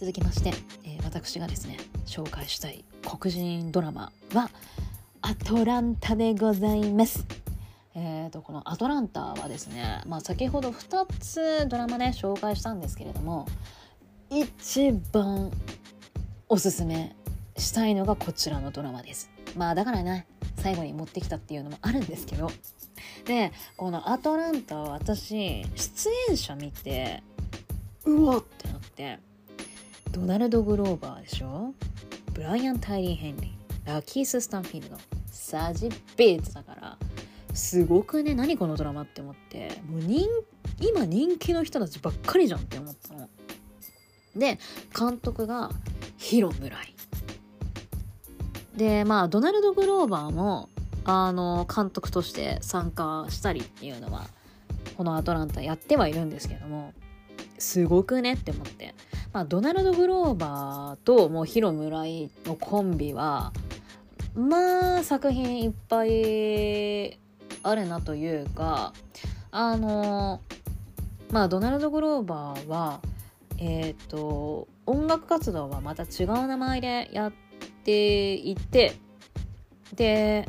[0.03, 0.51] 続きまして、
[0.83, 4.49] えー、私がですね紹介したい黒人ドラマは
[5.21, 7.25] アトランタでございます。
[7.95, 13.47] えーと、このアトランタはですね、まあ、先ほど2つドラマね紹介したんですけれども
[14.29, 15.49] 一番
[16.49, 17.15] おすすめ
[17.55, 19.31] したいのがこちらのドラマです。
[19.55, 20.27] まあだからね
[20.57, 22.51] 最後に持ってきたっていうのもあるんですけど
[23.23, 27.23] でこのアトランタは私出演者見て
[28.03, 29.19] うわってなって
[30.13, 31.73] ドナルド・グローバーでしょ？
[32.33, 33.91] ブライアン・タイリー・ヘンリー。
[33.91, 34.97] ラキース・スタンフィールド。
[35.31, 36.97] サジ・ベーツだから。
[37.55, 38.35] すごくね？
[38.35, 39.81] 何このドラマって思って。
[39.89, 40.27] もう人
[40.79, 43.27] 今人気の人たちばっかりじゃんって思ったの。
[44.35, 44.59] で
[44.97, 45.71] 監督が
[46.17, 46.95] ヒロムライ。
[48.77, 50.69] でまあドナルド・グローバーも
[51.05, 54.27] あの監督として参加したりっていうのは
[54.95, 56.93] このアトランタやってはいるんですけども。
[57.57, 58.93] すごくねって思って。
[59.33, 63.51] まあ、ドナルド・グローバーともうヒロ・ムライのコンビは
[64.35, 67.19] まあ作品いっぱい
[67.63, 68.93] あるなというか
[69.49, 70.39] あの
[71.31, 72.99] まあドナルド・グローバーは
[73.57, 77.33] えっ、ー、と音楽活動はまた違う名前でやっ
[77.83, 78.93] ていて
[79.95, 80.45] で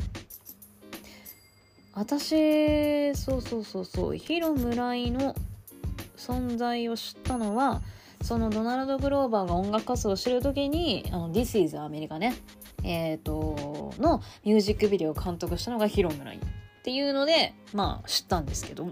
[1.93, 5.35] 私そうそうそうそうヒロ・ムライの
[6.25, 7.81] 存在を知ったのは
[8.21, 12.35] そのドナルド・グローバーが音楽活動をしてる時に「あの This is アメリカね」
[12.83, 16.39] えーと、のミュージックビデオを監督したのがヒロムライン。
[16.39, 16.43] っ
[16.85, 18.91] ていうのでまあ知ったんですけど。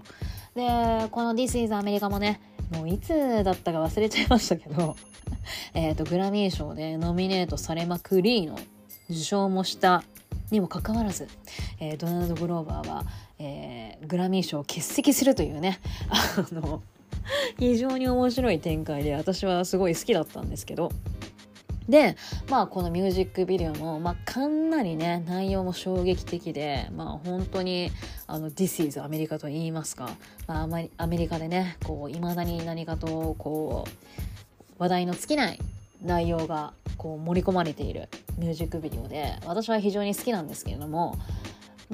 [0.54, 2.40] でこの「This is アメリカ」もね
[2.72, 4.96] もういつだったか忘れちゃいましたけど
[5.74, 8.58] えとグラミー賞でノミネートされまくりの
[9.10, 10.02] 受賞もした
[10.50, 11.28] にもかかわらず、
[11.80, 13.04] えー、ドナルド・グローバーは、
[13.38, 16.82] えー、グラミー賞を欠席するというね あの
[17.58, 20.90] 非常に面白い展開で私はすごい好きだったんですけど。
[21.88, 22.16] で
[22.48, 27.90] まあこのミュージックビデオも、まあ、かなりね内容も衝撃的でまあ本当に
[28.26, 30.08] あの This is アメリカと言いますか、
[30.46, 35.58] まあ、アメリカでねこう未だに何かとこう話題の尽きない
[36.02, 38.08] 内容がこう盛り込まれている
[38.38, 41.18] ミュージックビデオで私は非常に好きなんですけれども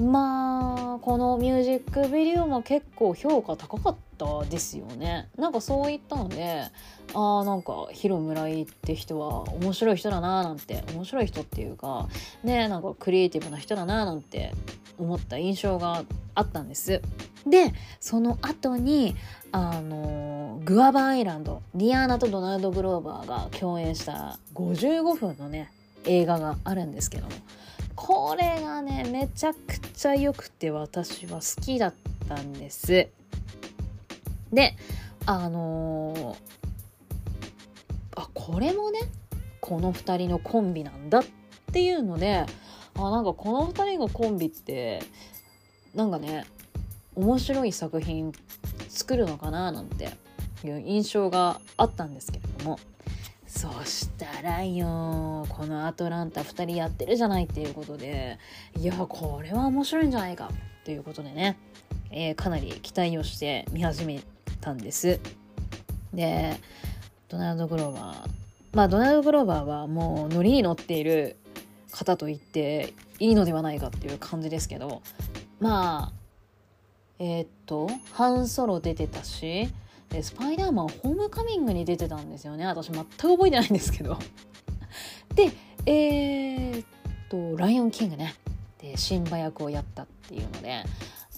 [0.00, 5.28] まあこのミュージックビデオも結構評価高かったですよね。
[5.36, 6.64] なんかそういったので
[7.12, 12.08] あーなんかヒロムライって人は面白い人だなーなんて面白い人っていうか
[12.42, 14.52] ねなんかクリエイティブな人だなーなんて
[14.98, 17.02] 思った印象があったんです。
[17.46, 19.16] でその後に
[19.52, 25.72] あのグアバアイランドディアーナとドナルド・グローバーが共演した55分のね
[26.04, 27.32] 映画があるんですけども。
[28.02, 31.94] これがねめちゃくちゃ良くて私は好きだっ
[32.26, 33.08] たんです。
[34.50, 34.74] で
[35.26, 36.36] あのー、
[38.16, 39.00] あこれもね
[39.60, 41.24] この2人のコンビなんだっ
[41.72, 42.46] ていうので
[42.94, 45.02] あなんかこの2人のコンビって
[45.94, 46.46] なんかね
[47.14, 48.32] 面白い作品
[48.88, 50.08] 作るのかななんて
[50.64, 52.78] いう印象があったんですけれども。
[53.50, 58.38] そしたらよこのアトランタ2人やってるじゃないっていうことで
[58.78, 60.50] いやこれは面白いんじゃないか
[60.84, 61.58] ということでね、
[62.12, 64.22] えー、かなり期待をして見始め
[64.60, 65.18] たんです。
[66.14, 66.56] で
[67.28, 68.30] ドナルド・グローバー
[68.72, 71.36] まあドナルド・グローバーはもうノリに乗っている
[71.90, 75.02] 方と言っていいのではないかっていう感じですけど
[75.58, 76.12] まあ
[77.18, 79.68] えー、っとハンソロ出てたし
[80.10, 82.66] でスパイダーマンホームカミングに出てたんですよね。
[82.66, 84.18] 私全く覚えてないんですけど。
[85.34, 85.52] で
[85.86, 86.86] えー、っ
[87.28, 88.34] とライオンキングね。
[88.78, 90.84] でシンバ役をやったっていうので。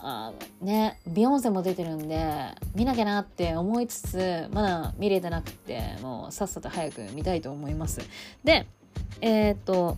[0.05, 8.01] あねビヨンセも出てるんで見なきゃなって思いつつまだ見れてなくてもうさっさと早く見たいと思います。
[8.43, 8.67] で
[9.21, 9.97] えー、っと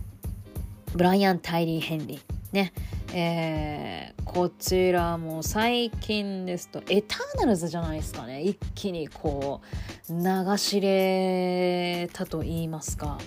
[0.93, 2.21] ブライアン・タイリー・ヘンリー。
[2.51, 2.71] ね。
[3.17, 8.41] えー、こちらも最近ですとエターナルズじゃないですかね。
[8.41, 9.61] 一気にこ
[10.09, 13.17] う流しれたと言いますか。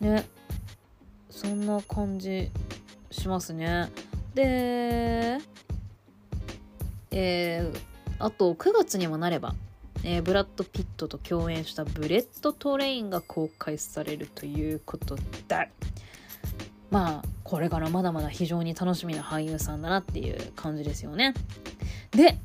[0.00, 0.24] ね。
[1.28, 2.50] そんな感じ
[3.10, 3.90] しますね。
[4.34, 5.36] で
[7.10, 7.78] えー、
[8.18, 9.54] あと9月にもなれば
[10.02, 15.22] えー、ブラッド・ピットと共演したブレット・トレインが公開されるということで
[16.90, 21.34] まあこれからまだまだ非常に楽しみな俳優さんだなっていう感じですよね。
[22.10, 22.38] で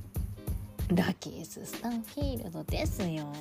[0.89, 3.32] ラキース・スタンフィールドですよ。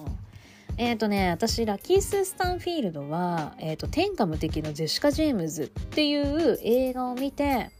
[0.76, 7.70] えっ、ー、とね私ラキース・スタンフィールドは、えーと、天下無敵のジェシカ・ジェームズっていう映画を見て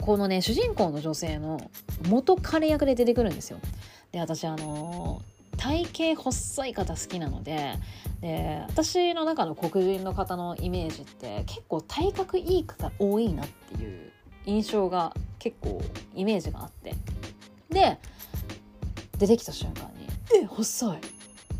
[0.00, 1.70] このね主人公の女性の
[2.08, 3.58] 元彼役で出てくるんですよ。
[4.12, 5.22] で私あの
[5.56, 7.74] 体型細い方好きなので
[8.20, 14.12] で私の中の黒人の方のイメージって結構体格いい方多いなっていう
[14.46, 15.80] 印象が結構
[16.14, 16.94] イメージがあって。
[17.70, 17.98] で
[19.18, 20.08] 出てきた瞬間に
[20.42, 20.98] 「え細い!」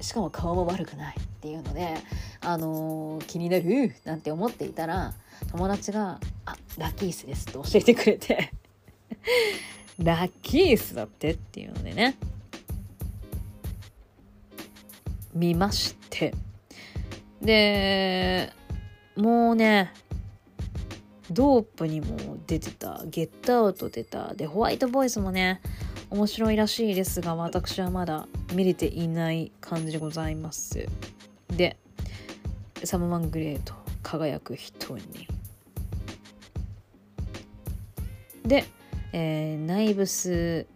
[0.02, 1.94] しかも顔も悪くないっていうので、
[2.40, 5.14] あのー、気になるなんて思っていたら
[5.52, 8.52] 友達が「あラッキースです」って教えてくれて
[9.98, 12.16] ラッキースだってっていうのでね。
[15.34, 16.34] 見まして。
[17.40, 18.52] で
[19.16, 19.92] もうね
[21.30, 24.34] ドープにも出てたゲットアウト出た。
[24.34, 25.60] でホワイトボイスもね
[26.10, 30.86] 面白いらしいですが私はまだ見れていない感じでございます。
[31.48, 31.78] で
[32.84, 35.28] サムワングレート輝く人に
[38.44, 38.64] で、
[39.12, 40.66] えー、ナイブス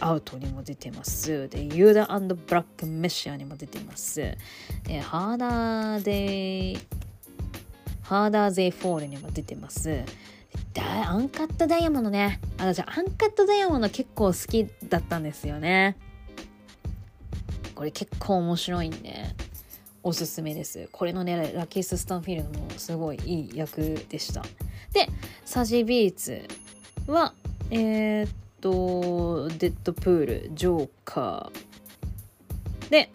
[0.00, 1.48] アウトにも出てます。
[1.48, 4.20] で、ユダブラックメシアにも出てます。
[4.20, 6.78] えー、ハーダーデイ、
[8.02, 10.02] ハーダーゼイフォールにも出てます。
[10.72, 12.40] だアンカットダイヤモンドね。
[12.58, 15.96] あ、じゃアンカットダイヤモンド結構好きだったんですよね。
[17.74, 19.24] これ結構面白いんで、
[20.02, 20.88] おすすめです。
[20.92, 24.42] これのね、ラキース・スタンフィールドもすごいいい役でした。
[24.92, 25.08] で、
[25.44, 26.42] ザジー・ビーツ
[27.06, 27.34] は、
[27.70, 28.32] えー、っ
[28.64, 32.90] と、デッドプール、ジョーカー。
[32.90, 33.10] で、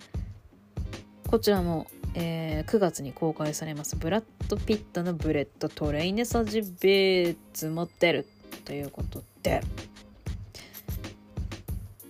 [1.26, 3.96] こちらも、えー、9月に公開されます。
[3.96, 8.28] ブラッド・ピットのブレット・トレインでザジー・ビーツも出る
[8.64, 9.62] ということで。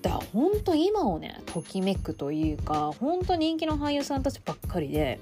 [0.02, 5.20] だほんと今をねときめくというかほんと人気の俳優さんたちばっかりで。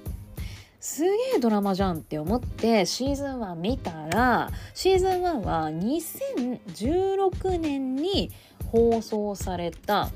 [0.80, 8.30] すげえドラマじゃんって思ってシーズン1見たらシーズン1は2016年に
[8.70, 10.10] 放送された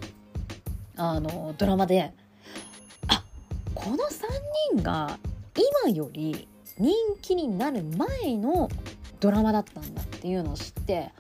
[0.97, 2.13] あのドラマで
[3.09, 3.25] あ
[3.75, 4.01] この3
[4.75, 5.19] 人が
[5.85, 6.47] 今より
[6.79, 8.69] 人気になる前の
[9.21, 11.13] ドラマだったんだっていうのを知ってへ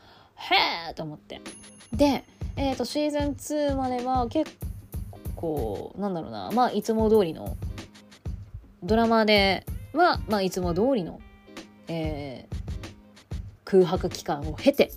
[0.91, 1.41] えと思って。
[1.93, 2.25] で、
[2.57, 4.51] えーと、シーズン2までは結
[5.37, 7.57] 構なんだろうなまあいつも通りの
[8.83, 11.21] ドラマでは、まあ、いつも通りの、
[11.89, 12.57] えー、
[13.65, 14.93] 空白期間を経て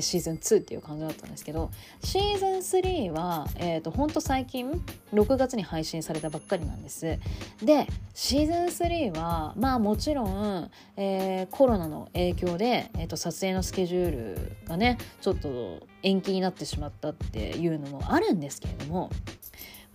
[0.00, 1.70] シーズン2っていう感じだったんですけど
[2.02, 4.70] シーズン3は、えーと、ほんと最近
[5.12, 7.18] 6月に配信されたばっかりなんです。
[7.62, 19.10] でシーズン3はまあもちろん、えー、コロナの影響で、えーと撮影のスケジュールがねちょっと延期になってしまったっていうのもあるんですけれども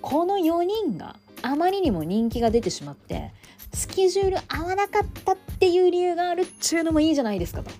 [0.01, 3.31] この4人があまりにも人気が出てしまって
[3.73, 7.71] スケジュール合わなかったっていう理由があるっちゅうのもいいじゃないですかと。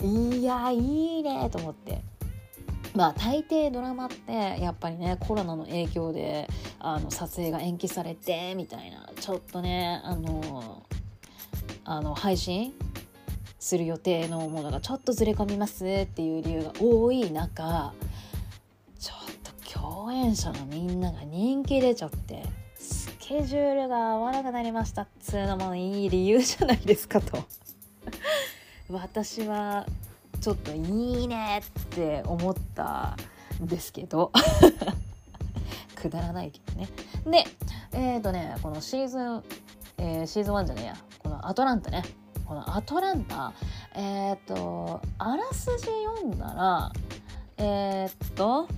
[0.04, 2.02] いやいいねと思って
[2.94, 6.48] まあ大抵ドラマってやっぱりねコロナの影響で
[6.78, 10.82] あの撮影が延期されてみたいなちょっとねあの
[11.84, 12.74] あの配信
[13.58, 17.94] する予定のものがちょっとずれ込みますっていう理由が多い中
[19.74, 22.44] 共演者のみんなが人気出ちゃって
[22.78, 27.44] スケジュールが合わなくなりましたっつうのもいい理由じゃないですかと。
[28.90, 29.86] 私は
[30.40, 33.16] ちょっといいねって思った
[33.62, 34.30] んですけど。
[35.96, 36.88] くだらないけどね。
[37.24, 37.44] で
[37.92, 39.44] えっ、ー、とねこのシーズン、
[39.96, 40.96] えー、シーズン1じゃねえや。
[41.18, 42.02] このアトランタね。
[42.44, 43.54] このアトランタ
[43.94, 46.92] えっ、ー、とあらすじ読んだら
[47.56, 48.68] えっと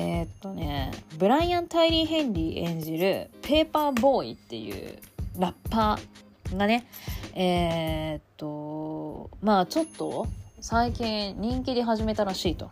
[0.00, 4.98] えー、っとねブライアン・タイリー・ヘンリー演じるペーパーボーイっていう
[5.38, 6.86] ラッパーがね
[7.34, 10.26] えー、っとまあちょっと
[10.60, 12.70] 最近人気で始めたらしいと。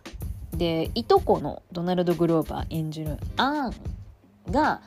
[0.53, 4.81] でいとこのドナルド・グローバー演じるアーンが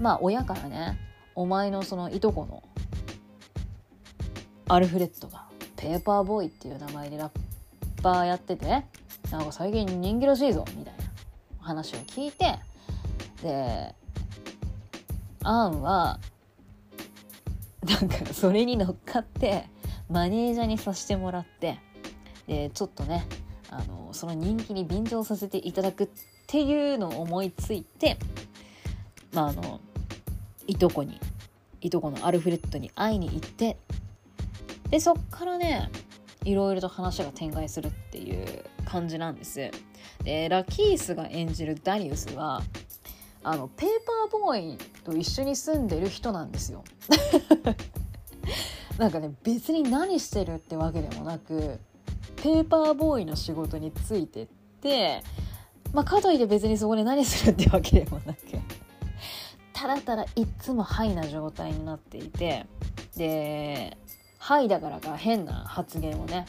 [0.00, 0.98] まあ親からね
[1.34, 2.62] お前のそのいとこの
[4.68, 5.44] アルフレッドが
[5.76, 8.66] ペーパーボーイっていう名前でラッパーやってて
[9.30, 11.03] なんか最近人気らしいぞみたいな
[11.64, 12.58] 話を聞いて
[13.42, 13.94] で
[15.42, 16.20] アンは
[17.84, 19.68] なんかそれに乗っかって
[20.08, 21.78] マネージャーにさせてもらって
[22.46, 23.26] でちょっとね
[23.70, 26.08] あのその人気に便乗させていただくっ
[26.46, 28.16] ていうのを思いついて
[29.32, 29.80] まああの
[30.66, 31.20] いとこに
[31.80, 33.76] いとこのアルフレッドに会いに行って
[34.90, 35.90] でそっからね
[36.44, 39.70] いろいろと話が展開するっていう感じなんです。
[40.24, 42.62] でラキースが演じるダリウスは
[43.42, 43.88] あのペー
[44.30, 46.82] パーボーイと一緒に住んでる人なんですよ。
[48.98, 51.78] なんかね別に何してるってわけでもなく
[52.36, 54.46] ペーパーボーイの仕事についてっ
[54.80, 55.22] て
[55.92, 58.40] まあかといって別にそこで何するってわけでもなく
[59.72, 62.66] ただただいっつもハイな状態になっていて
[63.16, 63.96] で
[64.38, 66.46] ハイだからか変な発言をね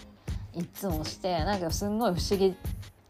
[0.53, 2.55] いっつもしてなんかすんごい不思議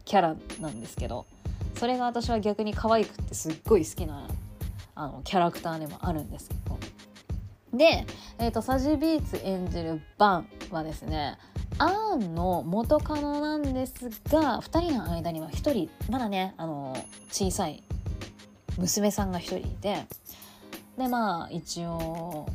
[0.06, 1.26] キャラなんですけど
[1.74, 4.26] それが私は逆に可愛くってすっごい好きな
[4.94, 6.78] あのキャラクターでもあるんですけど。
[7.76, 8.06] で、
[8.38, 11.36] えーと、サジビーツ演じるバンはですね
[11.76, 16.96] アーンの元カノなんですが2人の間には1人まだねあの
[17.30, 17.82] 小さい
[18.78, 20.06] 娘さんが1人いて
[20.96, 22.48] でまあ一応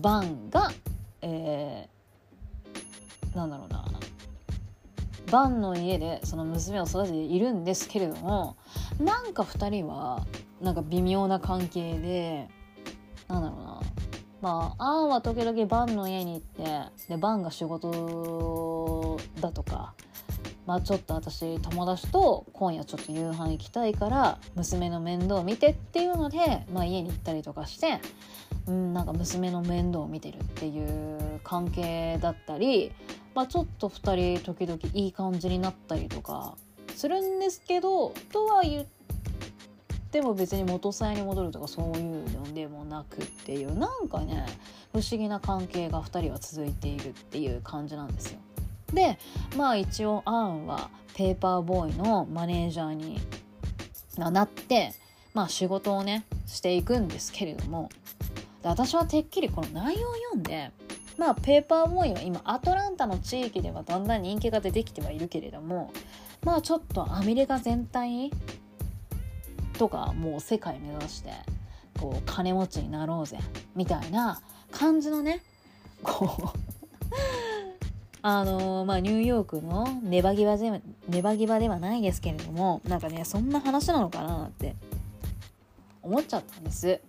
[0.00, 0.72] バンが、
[1.22, 3.84] えー、なんだろうな。
[5.30, 8.56] バンの家でその娘を育てているんですけれども
[9.00, 10.26] なんか2人は
[10.60, 12.48] なんか微妙な関係で
[13.28, 13.80] なんだろうな。
[14.42, 19.94] まあアンは時々バンの家に行ってでバンが仕事だとか
[20.66, 27.98] まあちょっと私友達と今夜ちょっと夕飯行きたいから娘の面倒を見てっていうので、まあ、家に行ったりとかして
[28.66, 32.92] うんなんか娘の面倒を見てるっていう関係だったり、
[33.36, 36.56] まあ、ちょっと2人時々いい感じになったりとか
[36.94, 38.86] するんですけどとは言っ
[40.10, 44.46] ても別に元さに戻るとかそういうのでもなくっていうなんかね
[44.92, 48.38] 不思議な関係が2人は続いているっていう感じなんですよ。
[48.94, 49.18] で
[49.54, 53.20] まあ一応アンはペーパーボーイのマネージャーに
[54.16, 54.94] なって
[55.34, 57.90] まあ仕事をねしていくんですけれども
[58.62, 60.70] で私はてっきりこの内容を読んで
[61.18, 65.90] まあペーパーボーイは今アトランタの地域ではだんだん人気が出てきてはいるけれども
[66.44, 68.30] まあちょっとアメリカ全体
[69.78, 71.30] とかもう世界目指して
[71.98, 73.38] こう金持ちになろうぜ
[73.74, 74.40] みたいな
[74.70, 75.42] 感じのね
[76.02, 76.58] こう
[78.22, 84.74] あの、まあ、ニューヨークのネバギバでネバギバではないですけれどもなんかねそんな話なのかなって
[86.02, 87.00] 思っちゃったんです。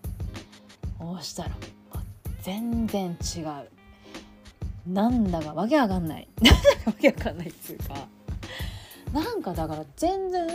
[0.99, 1.51] そうしたら
[2.41, 3.76] 全然違う。
[4.87, 6.27] なんだかわけわかんない。
[6.41, 8.07] なんかわけわかんないっつうか。
[9.13, 10.47] なんかだから全然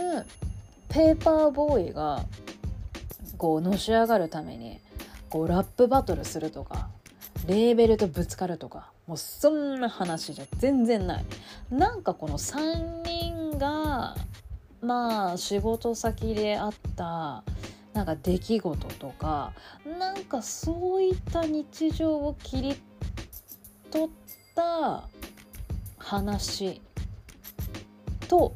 [0.89, 2.23] ペーパーボーイが
[3.37, 4.79] こうのし上がるために
[5.29, 6.89] こうラップバトルするとか
[7.47, 11.25] レーベルとぶつかるとかもうそんな話じゃ全然ない。
[11.71, 14.15] なんかこの3人が
[14.81, 17.43] まあ仕事先であった
[17.93, 19.53] なんか出来事とか
[19.99, 22.75] なんかそういった日常を切り
[23.91, 24.22] 取って
[24.55, 25.03] た
[25.97, 26.81] 話
[28.27, 28.55] と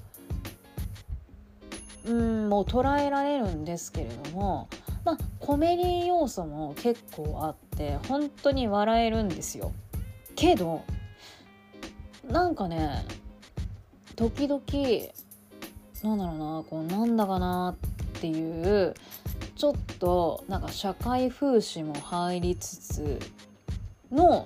[2.06, 4.70] うんもう捉えられるんですけれども
[5.04, 9.72] まあコメディ要素も結構あって本当に笑えるんですよ。
[10.36, 10.84] けど
[12.30, 13.06] なんかね
[14.16, 14.62] 時々
[16.04, 17.76] なんだろうなこうなんだかな
[18.18, 18.94] っていう
[19.56, 23.20] ちょっとなんか社会風刺も入りつつ
[24.12, 24.46] の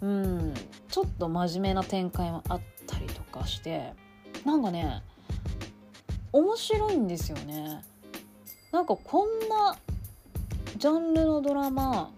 [0.00, 0.54] うん。
[0.88, 3.92] ちょっと真面目な展開もあったりとかして
[4.44, 5.02] なんかね
[6.32, 7.82] 面白いんですよね。
[8.72, 9.76] なんかこんな
[10.76, 12.10] ジャンルのドラマ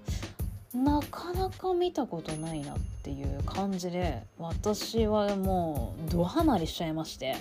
[0.75, 7.37] なかなか見たことないなっていう感じで私はもうドハマりしちゃいまして。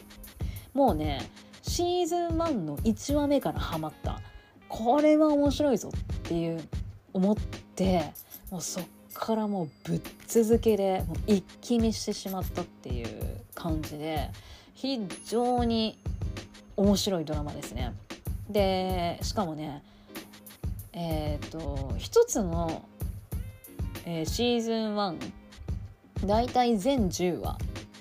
[0.74, 1.30] もうね
[1.62, 4.22] シーズン1の1話目からハマった。
[4.70, 6.64] これは面白いぞっていう
[7.12, 7.36] 思っ
[7.76, 8.14] て
[8.50, 13.08] もうそっからもうぶっ続けでもう一気見してしまったっていう
[13.54, 14.30] 感じで
[14.74, 16.00] 非常に
[16.78, 17.94] 面白いドラマですね。
[18.50, 19.84] でしかもね
[20.94, 22.84] えっ、ー、と一つの
[24.06, 25.18] えー、シーズン1
[26.26, 27.58] 大体全10話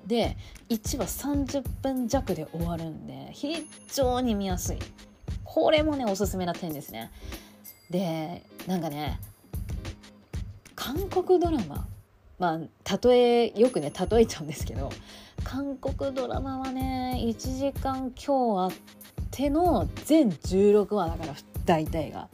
[0.06, 0.36] で
[0.68, 4.78] 1話30分弱で終わるんで非常に見やすい
[5.44, 7.10] これもねおすすめな点ですね
[7.90, 9.20] でなんかね
[10.90, 11.86] 韓国ドラマ
[12.40, 14.90] まあ例えよくね例えちゃうんですけど
[15.44, 21.34] 韓国ドラマはね1時間今日あっての全16話だから
[21.64, 22.28] 大体が。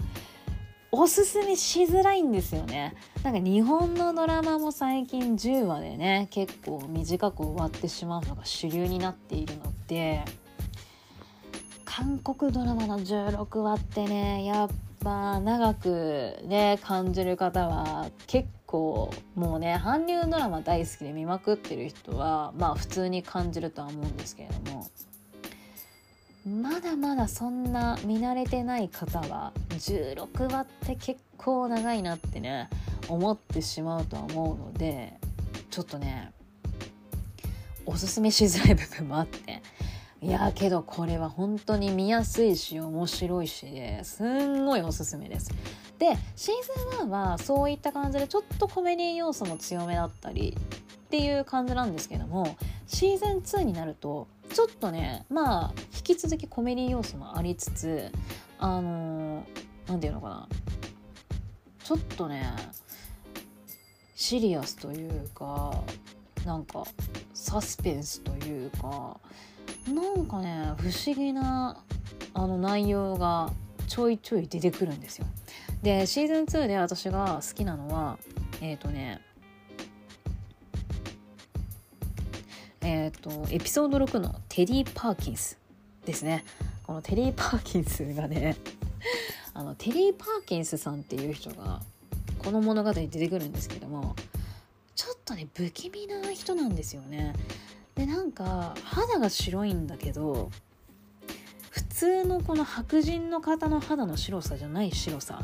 [0.92, 10.24] おすすめしづらいんですよねなんか日本のドラマも最近10話でね結構短く終わってしまうのが主流になっているので
[11.84, 14.68] 韓国ドラマの16話ってねやっ
[15.06, 24.90] ぱ長くね感じる方は結構もうね韓流ドラマ大好きで見まくってる人はまあ普通に感じるとは思うんですけれども
[26.44, 32.68] まだまだそんな見慣れてない方は16話って結構長いなってね
[33.08, 35.14] 思ってしまうとは思うので
[35.70, 36.32] ちょっとね
[37.84, 39.62] おすすめしづらい部分もあって
[40.22, 45.50] いやけどこれは本当に見やすいし面白いしですんごいおすすめです。
[45.98, 50.56] でシーズン1はそういった感じでちょっとコメディ要素も強めだったり
[51.06, 52.56] っていう感じなんですけども
[52.86, 58.10] シーズン2になるとちょっとねまあ引き続きコメディ要素もありつつ
[58.58, 59.44] あの
[59.86, 60.48] 何て言うのかな
[61.82, 62.44] ちょっとね
[64.14, 65.82] シリアスというか
[66.44, 66.84] なんか
[67.32, 69.18] サスペンスというか
[69.88, 71.76] なんかね不思議な
[72.34, 73.52] あの内容が
[73.86, 75.26] ちょいちょい出てくるんですよ。
[75.82, 78.18] でシーズン2で私が好きなのは
[78.60, 79.20] えっ、ー、とね
[82.80, 85.58] えっ、ー、とエピソード6のテディ・パーキンス
[86.04, 86.44] ですね
[86.86, 88.56] このテディ・パーキンスがね
[89.54, 91.82] あのテディ・パーキンスさんっていう人が
[92.38, 94.14] この物語に出てくるんですけども
[94.94, 97.32] ちょっとね不気味な人なんですよね
[97.96, 100.50] でなんか肌が白いんだけど
[101.70, 105.40] 普通のこの白人の方の肌の白さじゃない白さ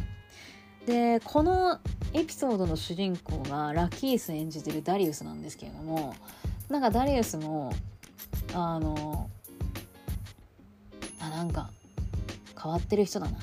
[0.87, 1.79] でこの
[2.13, 6.15] エピソードの主人公がラキース演じてるダリウスなんですけれども
[6.69, 7.73] なんかダリウスも
[8.55, 9.31] あの
[11.21, 11.71] あなんか
[12.61, 13.39] 変わってる人だな。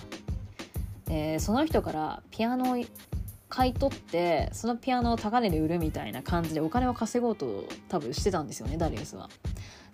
[1.06, 2.78] でその人からピアノ
[3.50, 9.30] 買い取ってそのピアノを高値で売るみたいな感じでお金を稼ごうと多分してたんですよねダリウスは。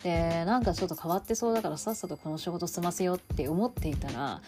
[0.03, 4.41] でなんかちょっと変わってそうだからさっさとこの仕事済ませようって思っていたら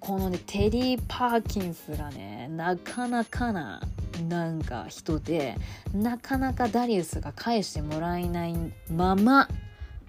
[0.00, 3.82] このねテディ・パーキンスがねなかなかな
[4.28, 5.56] なんか人で
[5.92, 8.54] なかなかダリウスが返してもらえない
[8.90, 9.48] まま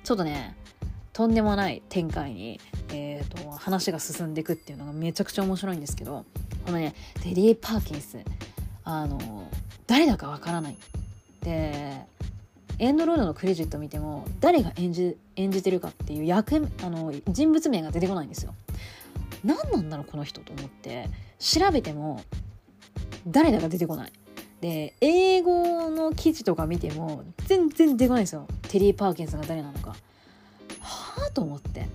[0.04, 0.56] ちょっとね
[1.16, 2.60] とんでもない展開に、
[2.90, 6.26] えーと、話が進んでいくっていうのがめちゃくちゃ面白いんですけど
[6.66, 6.94] このね
[7.24, 8.20] テディ・パーキンス
[8.84, 9.50] あの
[9.88, 10.78] 誰だかわからない
[11.42, 12.02] で
[12.80, 18.54] エンドロールのクレジット見ても誰が演じ演じてるかっていう役あの人物名が出てこないんですよ。
[19.46, 21.08] 何なんだろうこの人と思って
[21.40, 22.24] 調べても
[23.26, 24.12] 誰だか出てこない。
[24.60, 29.96] で英語の記事とか見ても全然出てこないんですよテリー・パーキンスが誰なのか。
[30.86, 31.88] はあと思って。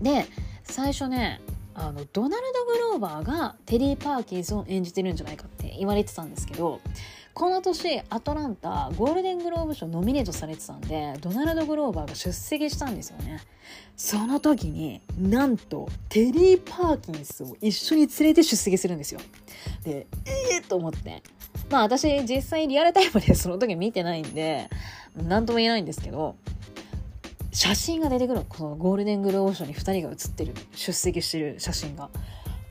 [0.00, 0.26] で
[0.64, 1.40] 最初ね
[1.74, 6.80] あのドナルド・グローバーがテリー・パーキンスを演じてるんじゃないかって言われてたんですけど
[7.32, 13.40] この年アトランタゴールデングローブ賞ノミネートされてたんでドナルド・グローバーが出席したんですよね。
[13.96, 19.20] その時になんとテリー・パーキンスを一緒に連れて出席するんですよ。
[19.82, 21.22] でええー、と思って。
[21.70, 24.68] まあ私実際リアルタイムでその時見てないんで
[25.16, 26.36] 何とも言えないんですけど
[27.54, 28.44] 写真が出てくるの。
[28.44, 32.10] このゴールデングローブ賞に2人が写ってる出席してる写真が。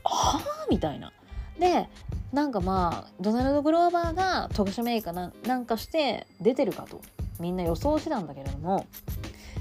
[0.04, 1.12] ああみたいな。
[1.58, 1.88] で
[2.32, 7.00] なんかまあドナルド・グローバーが特殊メイクななんかして出てるかと。
[7.40, 8.86] みんな予想してたんだけれども。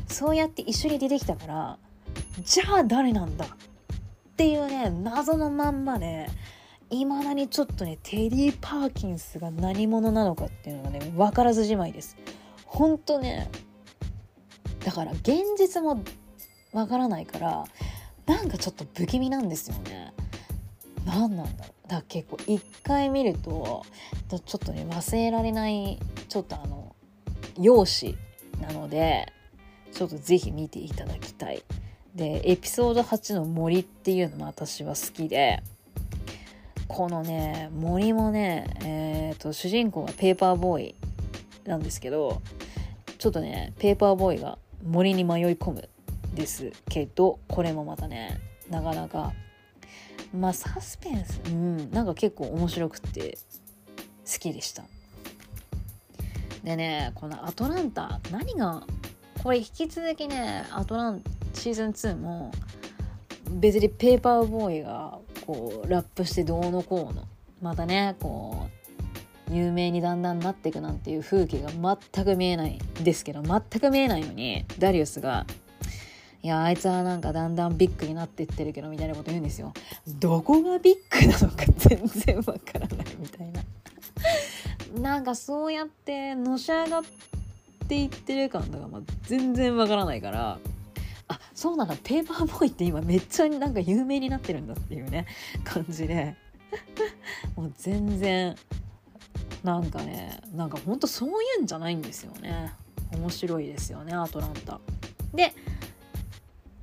[0.09, 1.77] そうやって一緒に出てきたから
[2.43, 3.47] じゃあ誰なんだっ
[4.35, 6.27] ていうね謎のまんまで
[6.89, 12.17] いまだにちょっとねテディ・パーキンスが何者なのかっていうのがね分からずじまいです。
[12.65, 13.49] ほんとね
[14.83, 16.03] だから現実も
[16.71, 17.63] わからないから
[18.25, 20.13] なんかちょっと不気味なんですよね。
[21.05, 23.83] 何なんだろうだから結構一回見ると
[24.29, 26.95] ちょっとね忘れられないちょっとあの
[27.59, 28.17] 容姿
[28.61, 29.31] なので
[29.91, 31.63] ちょっと是非見ていただきたい。
[32.15, 35.63] でエピソード8の森っていうのも私は好きで
[36.87, 40.95] このね森もねえっ、ー、と主人公がペーパーボーイ
[41.65, 42.41] なんですけど
[43.17, 45.89] ちょっとねペーパーボーイが森に迷い込む
[46.33, 49.33] ですけどこれもまたねなかなか。
[50.33, 53.37] まあサスペンスうんなんか結構面白くて
[54.25, 54.83] 好きでした。
[56.63, 58.83] でねこのアトランタ何が
[59.43, 61.21] これ引き続きねアトラン
[61.53, 62.51] シーズン2も
[63.49, 67.27] 別にペーパーボーイがこうラップしてどうのこうの
[67.61, 68.82] またねこう
[69.51, 75.45] 有名にだんだんなっていくなんていう風景が全く見えないですけど全く見えないのにダリウスが
[76.41, 79.73] 「いやあいつはなんかだんだんビッグになっていってるけど」みたいなこと言うんですよ。
[80.19, 83.61] どこがビッグなのか全然わからないみたいな。
[84.99, 87.01] なんかそうやってのし上がっ
[87.87, 90.59] ていってる感とか、まあ、全然わからないから
[91.27, 95.25] あそうなんだペーパーボーイって今めっちゃなんか有名になってるんだっていうね
[95.63, 96.35] 感じで
[97.55, 98.55] もう全然
[99.63, 102.73] なんかねなんかほんとそういうんじゃないんですよね。
[103.15, 104.79] 面白いですよねアトランタ。
[105.33, 105.53] で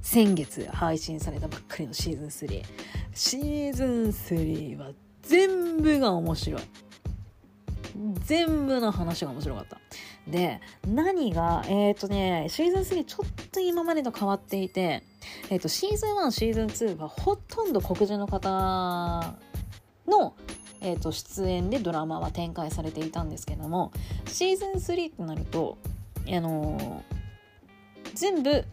[0.00, 2.62] 先月配信されたばっかりのシーズン3
[3.14, 4.90] シーズン3は
[5.22, 6.62] 全部が面白い。
[8.24, 9.78] 全部の話が面白かった。
[10.26, 15.02] で何がえっ、ー、とねシーズン3ちょっと今までと変わっていて、
[15.50, 19.36] えーと、シーズン1シーズン2はほとんど黒人の方
[20.06, 20.34] の、
[20.80, 23.92] えーと、出演でドラマは展開されていたんですけども
[24.26, 25.78] シーズン3となると
[26.26, 28.64] あのー、全部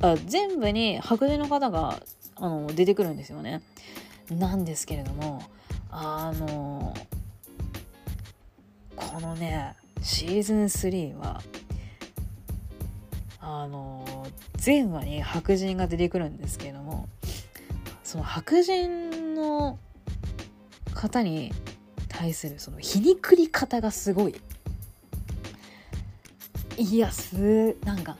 [0.00, 2.00] あ全部に白人の方が
[2.36, 3.62] あの出てくるんですよね。
[4.30, 5.42] なんですけれども
[5.90, 6.94] あの
[8.96, 11.42] このねシーズン3は
[13.40, 17.08] あの全話に白人が出てくるんですけれども
[18.02, 19.78] その白人の
[20.94, 21.52] 方に
[22.08, 24.36] 対するその皮肉り方がすごい。
[26.76, 28.16] いやすなんか。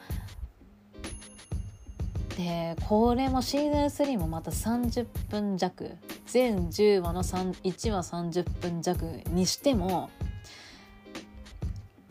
[2.37, 5.97] でこれもシーズン3もまた30分弱。
[6.27, 10.11] 全10話の1話30分弱にしても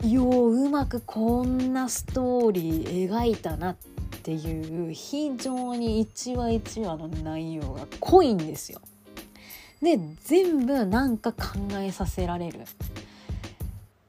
[0.02, 3.76] よううまくこんなストーリー描いたなっ
[4.22, 8.80] ていう非常に一話一話の内容が濃いんですよ。
[9.84, 12.60] で全部なんか考えさせられる。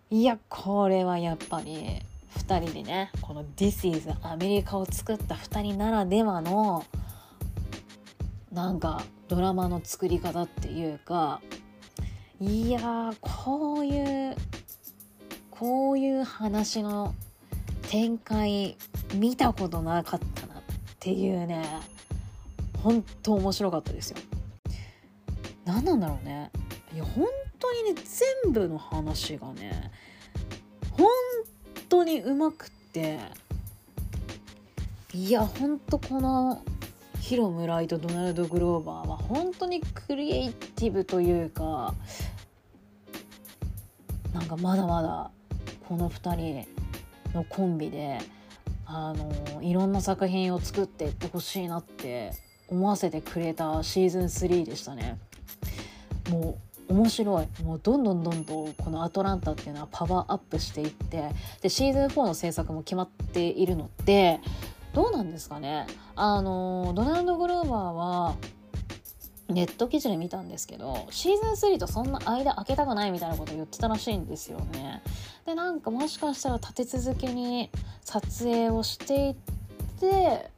[0.09, 2.01] いやこれはやっぱり
[2.37, 6.85] 2人でねこの「This is アメリカ」を作った2人ならではの
[8.51, 11.41] なんかドラマの作り方っていうか
[12.39, 14.35] いやこういう
[15.49, 17.13] こういう話の
[17.89, 18.77] 展開
[19.15, 20.63] 見たことなかったなっ
[20.99, 21.65] ていうね
[22.81, 24.17] 本当面白かったですよ。
[25.65, 26.51] 何なんだろうね
[26.93, 27.25] いや本
[27.59, 28.01] 当にね
[28.43, 29.91] 全部の話がね
[30.91, 31.09] 本
[31.89, 33.19] 当にうまくって
[35.13, 36.61] いや本当この
[37.19, 41.93] ヒロ・ムライとドナルド・グローバーは本当にクリエイティブというか
[44.33, 45.31] なんかまだまだ
[45.87, 46.67] この2人
[47.33, 48.19] のコンビで
[48.85, 52.31] あのいろんな作品を作っていってほしいなって
[52.67, 55.17] 思わせてくれたシーズン3でしたね。
[56.29, 56.57] も
[56.89, 64.39] う面白いもうどんどんどんどんこのアトランタっていうのはパワーアップしていってでシーズン4の制作も決まっているので
[64.93, 68.35] どうなんですかねあのドナルド・グローバーは
[69.49, 75.03] ネット記事で見たんですけどシーズン3とそんな間空けたくないみたいなこと言ってたらしいんですよね。
[75.45, 77.69] でなんかもしかしたら立て続けに
[78.01, 79.35] 撮影をしていっ
[79.99, 80.49] て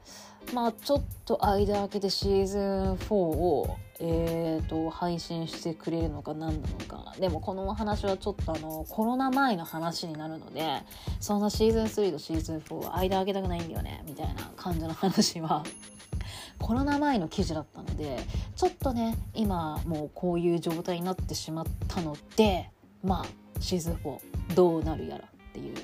[0.54, 7.14] まあちょっと間空けてシーズン4をえーと、配信してくれるのか何なのか。
[7.20, 10.84] でもこの話はちょっとあのコロナ前の話になるので
[11.20, 15.64] そんなシーズン3とシーズン4は間空けたくないんだよねみたいな感じの話は。
[16.60, 18.20] コロナ前の記事だったので
[18.56, 22.72] ちょっとね今もうこういう状態になってしまったので
[23.04, 23.26] まあ
[23.60, 24.20] シーズン4
[24.56, 25.76] どうなるやらっていう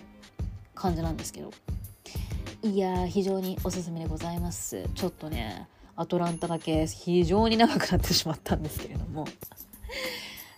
[0.73, 1.51] 感じなんですけど。
[2.63, 4.87] いや非常におすすめでございます。
[4.95, 9.25] ちょっとねアトランタだけ非常に長くなってしまったんですけれども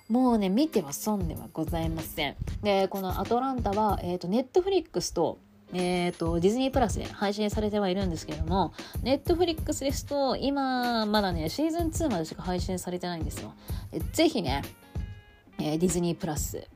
[0.07, 5.39] もうね見ては損ではございませんでこのアトランタは、えーと、ネットフリックスと
[5.73, 8.73] えーと、ディズニープラスで配信されてはいるんですけれども、
[9.03, 13.53] ネットフリックスですと、今、まだね、シーズン2までしか配信されてないんですよ。
[14.13, 14.61] ぜひね、
[15.59, 16.67] えー、ディズニープラス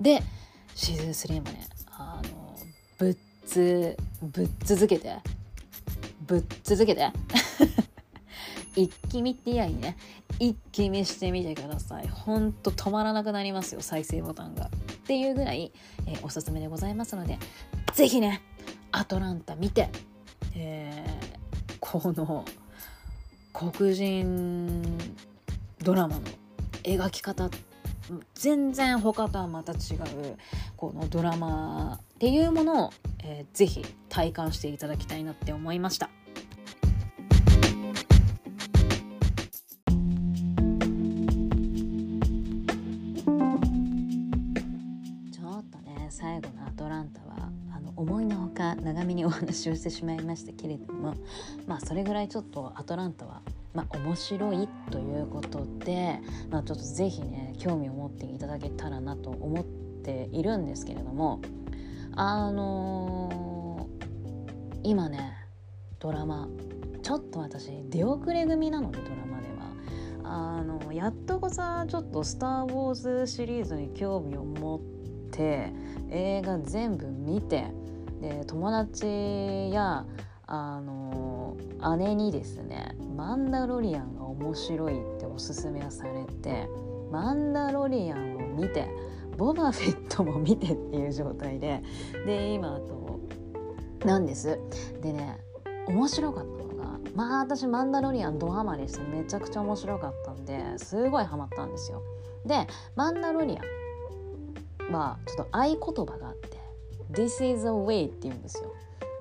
[0.00, 0.22] で、
[0.74, 2.56] シーズン3もね、あの、
[2.98, 3.16] ぶっ
[3.46, 5.16] つ、ぶっ続けて、
[6.30, 7.10] ぶっ続けて。
[8.76, 9.96] 一気見ってやいね。
[10.38, 12.06] 一気見してみてください。
[12.06, 14.66] ほんと止まらなくなりますよ再生ボタンが。
[14.66, 14.68] っ
[15.08, 15.72] ていうぐらい、
[16.06, 17.36] えー、おすすめでございますので
[17.94, 18.42] 是非ね
[18.92, 19.90] アトランタ見て、
[20.54, 22.44] えー、この
[23.52, 24.82] 黒人
[25.82, 26.22] ドラマの
[26.84, 27.50] 描き方
[28.34, 30.36] 全然他とはまた違う
[30.76, 32.90] このドラマっていうものを、
[33.24, 36.08] えー、ぜ体感していただきたいなって思いました。
[49.40, 51.14] 話をしてしまいましたけれども
[51.66, 56.18] まあそれぐらいちょっとアトランタはまあ、面白いということで、
[56.50, 61.40] まあ、ちょっと是非ね興味を持っていただけたらなと思っているんですけれども
[62.16, 65.36] あのー、今ね
[66.00, 66.48] ドラマ
[67.02, 69.70] ちょっと私出遅れ組なのでドラマでは。
[70.22, 74.80] あのやっとこさちょっと「スター・ウォーズ」シリーズに興味を持っ
[75.30, 75.72] て
[76.10, 77.72] 映画全部見て
[78.20, 80.04] で友達や
[80.46, 81.56] あの
[81.98, 86.68] 姉にですね「マンダロリアンが面白い」っておすすめされて
[87.10, 88.88] 「マンダロリアン」を見て
[89.36, 91.82] ボバフェットも見てっていう状態で
[92.26, 93.20] で今と
[94.04, 94.58] なんです。
[95.00, 95.38] でね
[95.86, 102.02] 面白かったのがまあ私マンダロリアンドハマりしてめちゃくちゃ面白かったんですごいハマったんですよ。
[102.44, 102.66] で
[102.96, 106.59] マンダロリアンはちょっと合言葉があって
[107.12, 108.72] 「This is a way」って言うんですよ。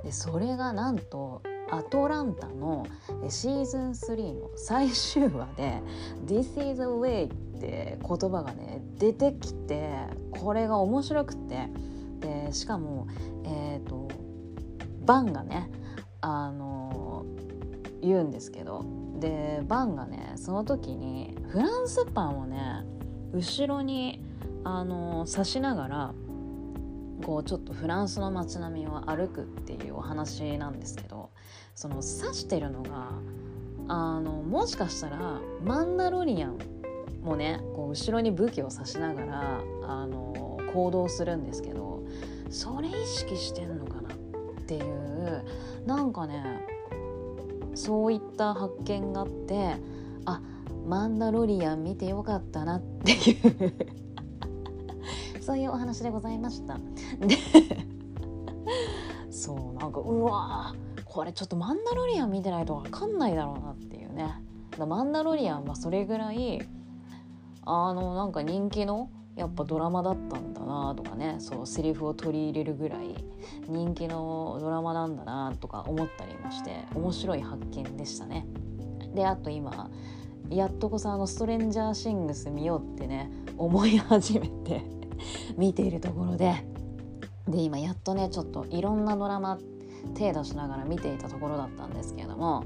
[0.04, 2.86] でそれがなんとアトランタの
[3.28, 5.82] シーズン3の最終話で
[6.26, 9.92] 「This is a way」って言葉がね出てきて
[10.32, 11.70] これが面白くて。
[12.20, 13.08] でしかも
[13.46, 14.10] えっ、ー、と
[15.06, 15.72] バンがね
[16.20, 17.24] あの
[18.02, 18.84] 言うんですけど。
[19.20, 22.86] でバンがねその時にフランスパンをね
[23.34, 24.24] 後ろに
[24.64, 26.14] あの刺しながら
[27.26, 31.30] こうちょっとフランスの街並みを歩くっていうお話なんですけど
[31.76, 32.05] その指
[32.36, 33.09] してるのが
[33.88, 36.57] あのもしかしたらマンダロリアン
[37.22, 42.03] もねこう後ろに武器を刺しながらあの行動するんですけど
[42.49, 44.17] それ意識してんのかなっ
[44.65, 45.43] ていう
[45.86, 46.65] なんかね
[47.76, 49.76] そういった発見があって
[50.26, 50.41] あ
[50.86, 53.74] マンダロリアン見てよかったなっていう
[55.50, 56.78] そういうお話でございました。
[57.26, 57.36] で
[59.32, 60.76] そうなんかうわ
[61.06, 64.43] これちょっとマンダロリアン見てないと分かんないだろうなっていうね。
[64.78, 66.62] マンダロリアンはそれぐらい
[67.66, 73.16] あのなんか人気のやっぱドラマだったんだなとかねそうセリフを取り入れるぐらい
[73.68, 78.45] 人気のドラマなんだなとか思ったりもして面白い発見でしたね。
[79.16, 79.89] であと今
[80.52, 84.99] やっとこそあの「ストレンジャーシングス」見ようってね思い始めて
[85.57, 86.65] 見ているところで。
[87.47, 89.57] で今やっとねちょっといろんなドラマ
[90.13, 92.63] 手出しながら見ていたところだったんですけれども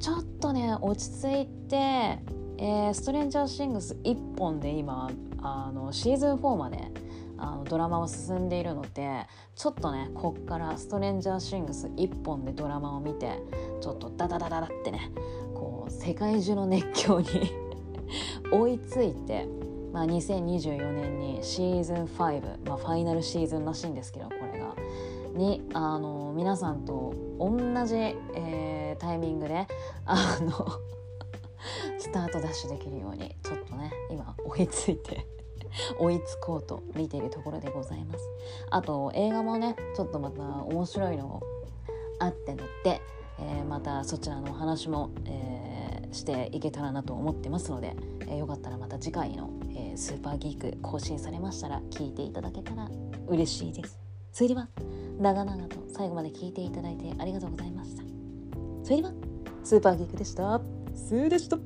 [0.00, 2.18] ちょっとね落ち着いて
[2.62, 5.10] えー、ストレンジャーシングス1本で今
[5.40, 6.78] あのシーズン4まで
[7.38, 9.26] あのドラマは進んでいるので
[9.56, 13.38] ちょっとねこっからストレンジャーシングス1本でドラマを見て
[13.80, 15.10] ちょっとダダダダダってね
[15.54, 17.26] こう世界中の熱狂に
[18.52, 19.48] 追いついて、
[19.92, 24.74] まあ、2024年にシーズン5、まあ、ファイナルシーズンらしいんですけどこれが。
[25.34, 27.94] にあの皆さんと同じ、
[28.34, 29.66] えー、タイミングで
[30.04, 30.50] あの
[31.98, 35.26] スタートダッシュできるようにちょっとね今追いついて
[35.98, 38.28] 追いつこうと見ているところでございます。
[38.70, 41.40] あと映画もねちょっとまた面白いの
[42.18, 43.00] あってので、
[43.38, 49.50] えー、またそちらのお話も、えー、していけたらなと思ってますので、えー、よかったらまた次回の、
[50.00, 52.88] スーパーギーク更新されましたら聞いていただけたら
[53.28, 54.00] 嬉しいです。
[54.32, 54.66] それでは
[55.20, 58.02] 長々と最後まで聞いていただいてありがとうございました。
[58.82, 59.12] それでは
[59.62, 60.58] スーパーギークでした。
[60.94, 61.58] スーでした。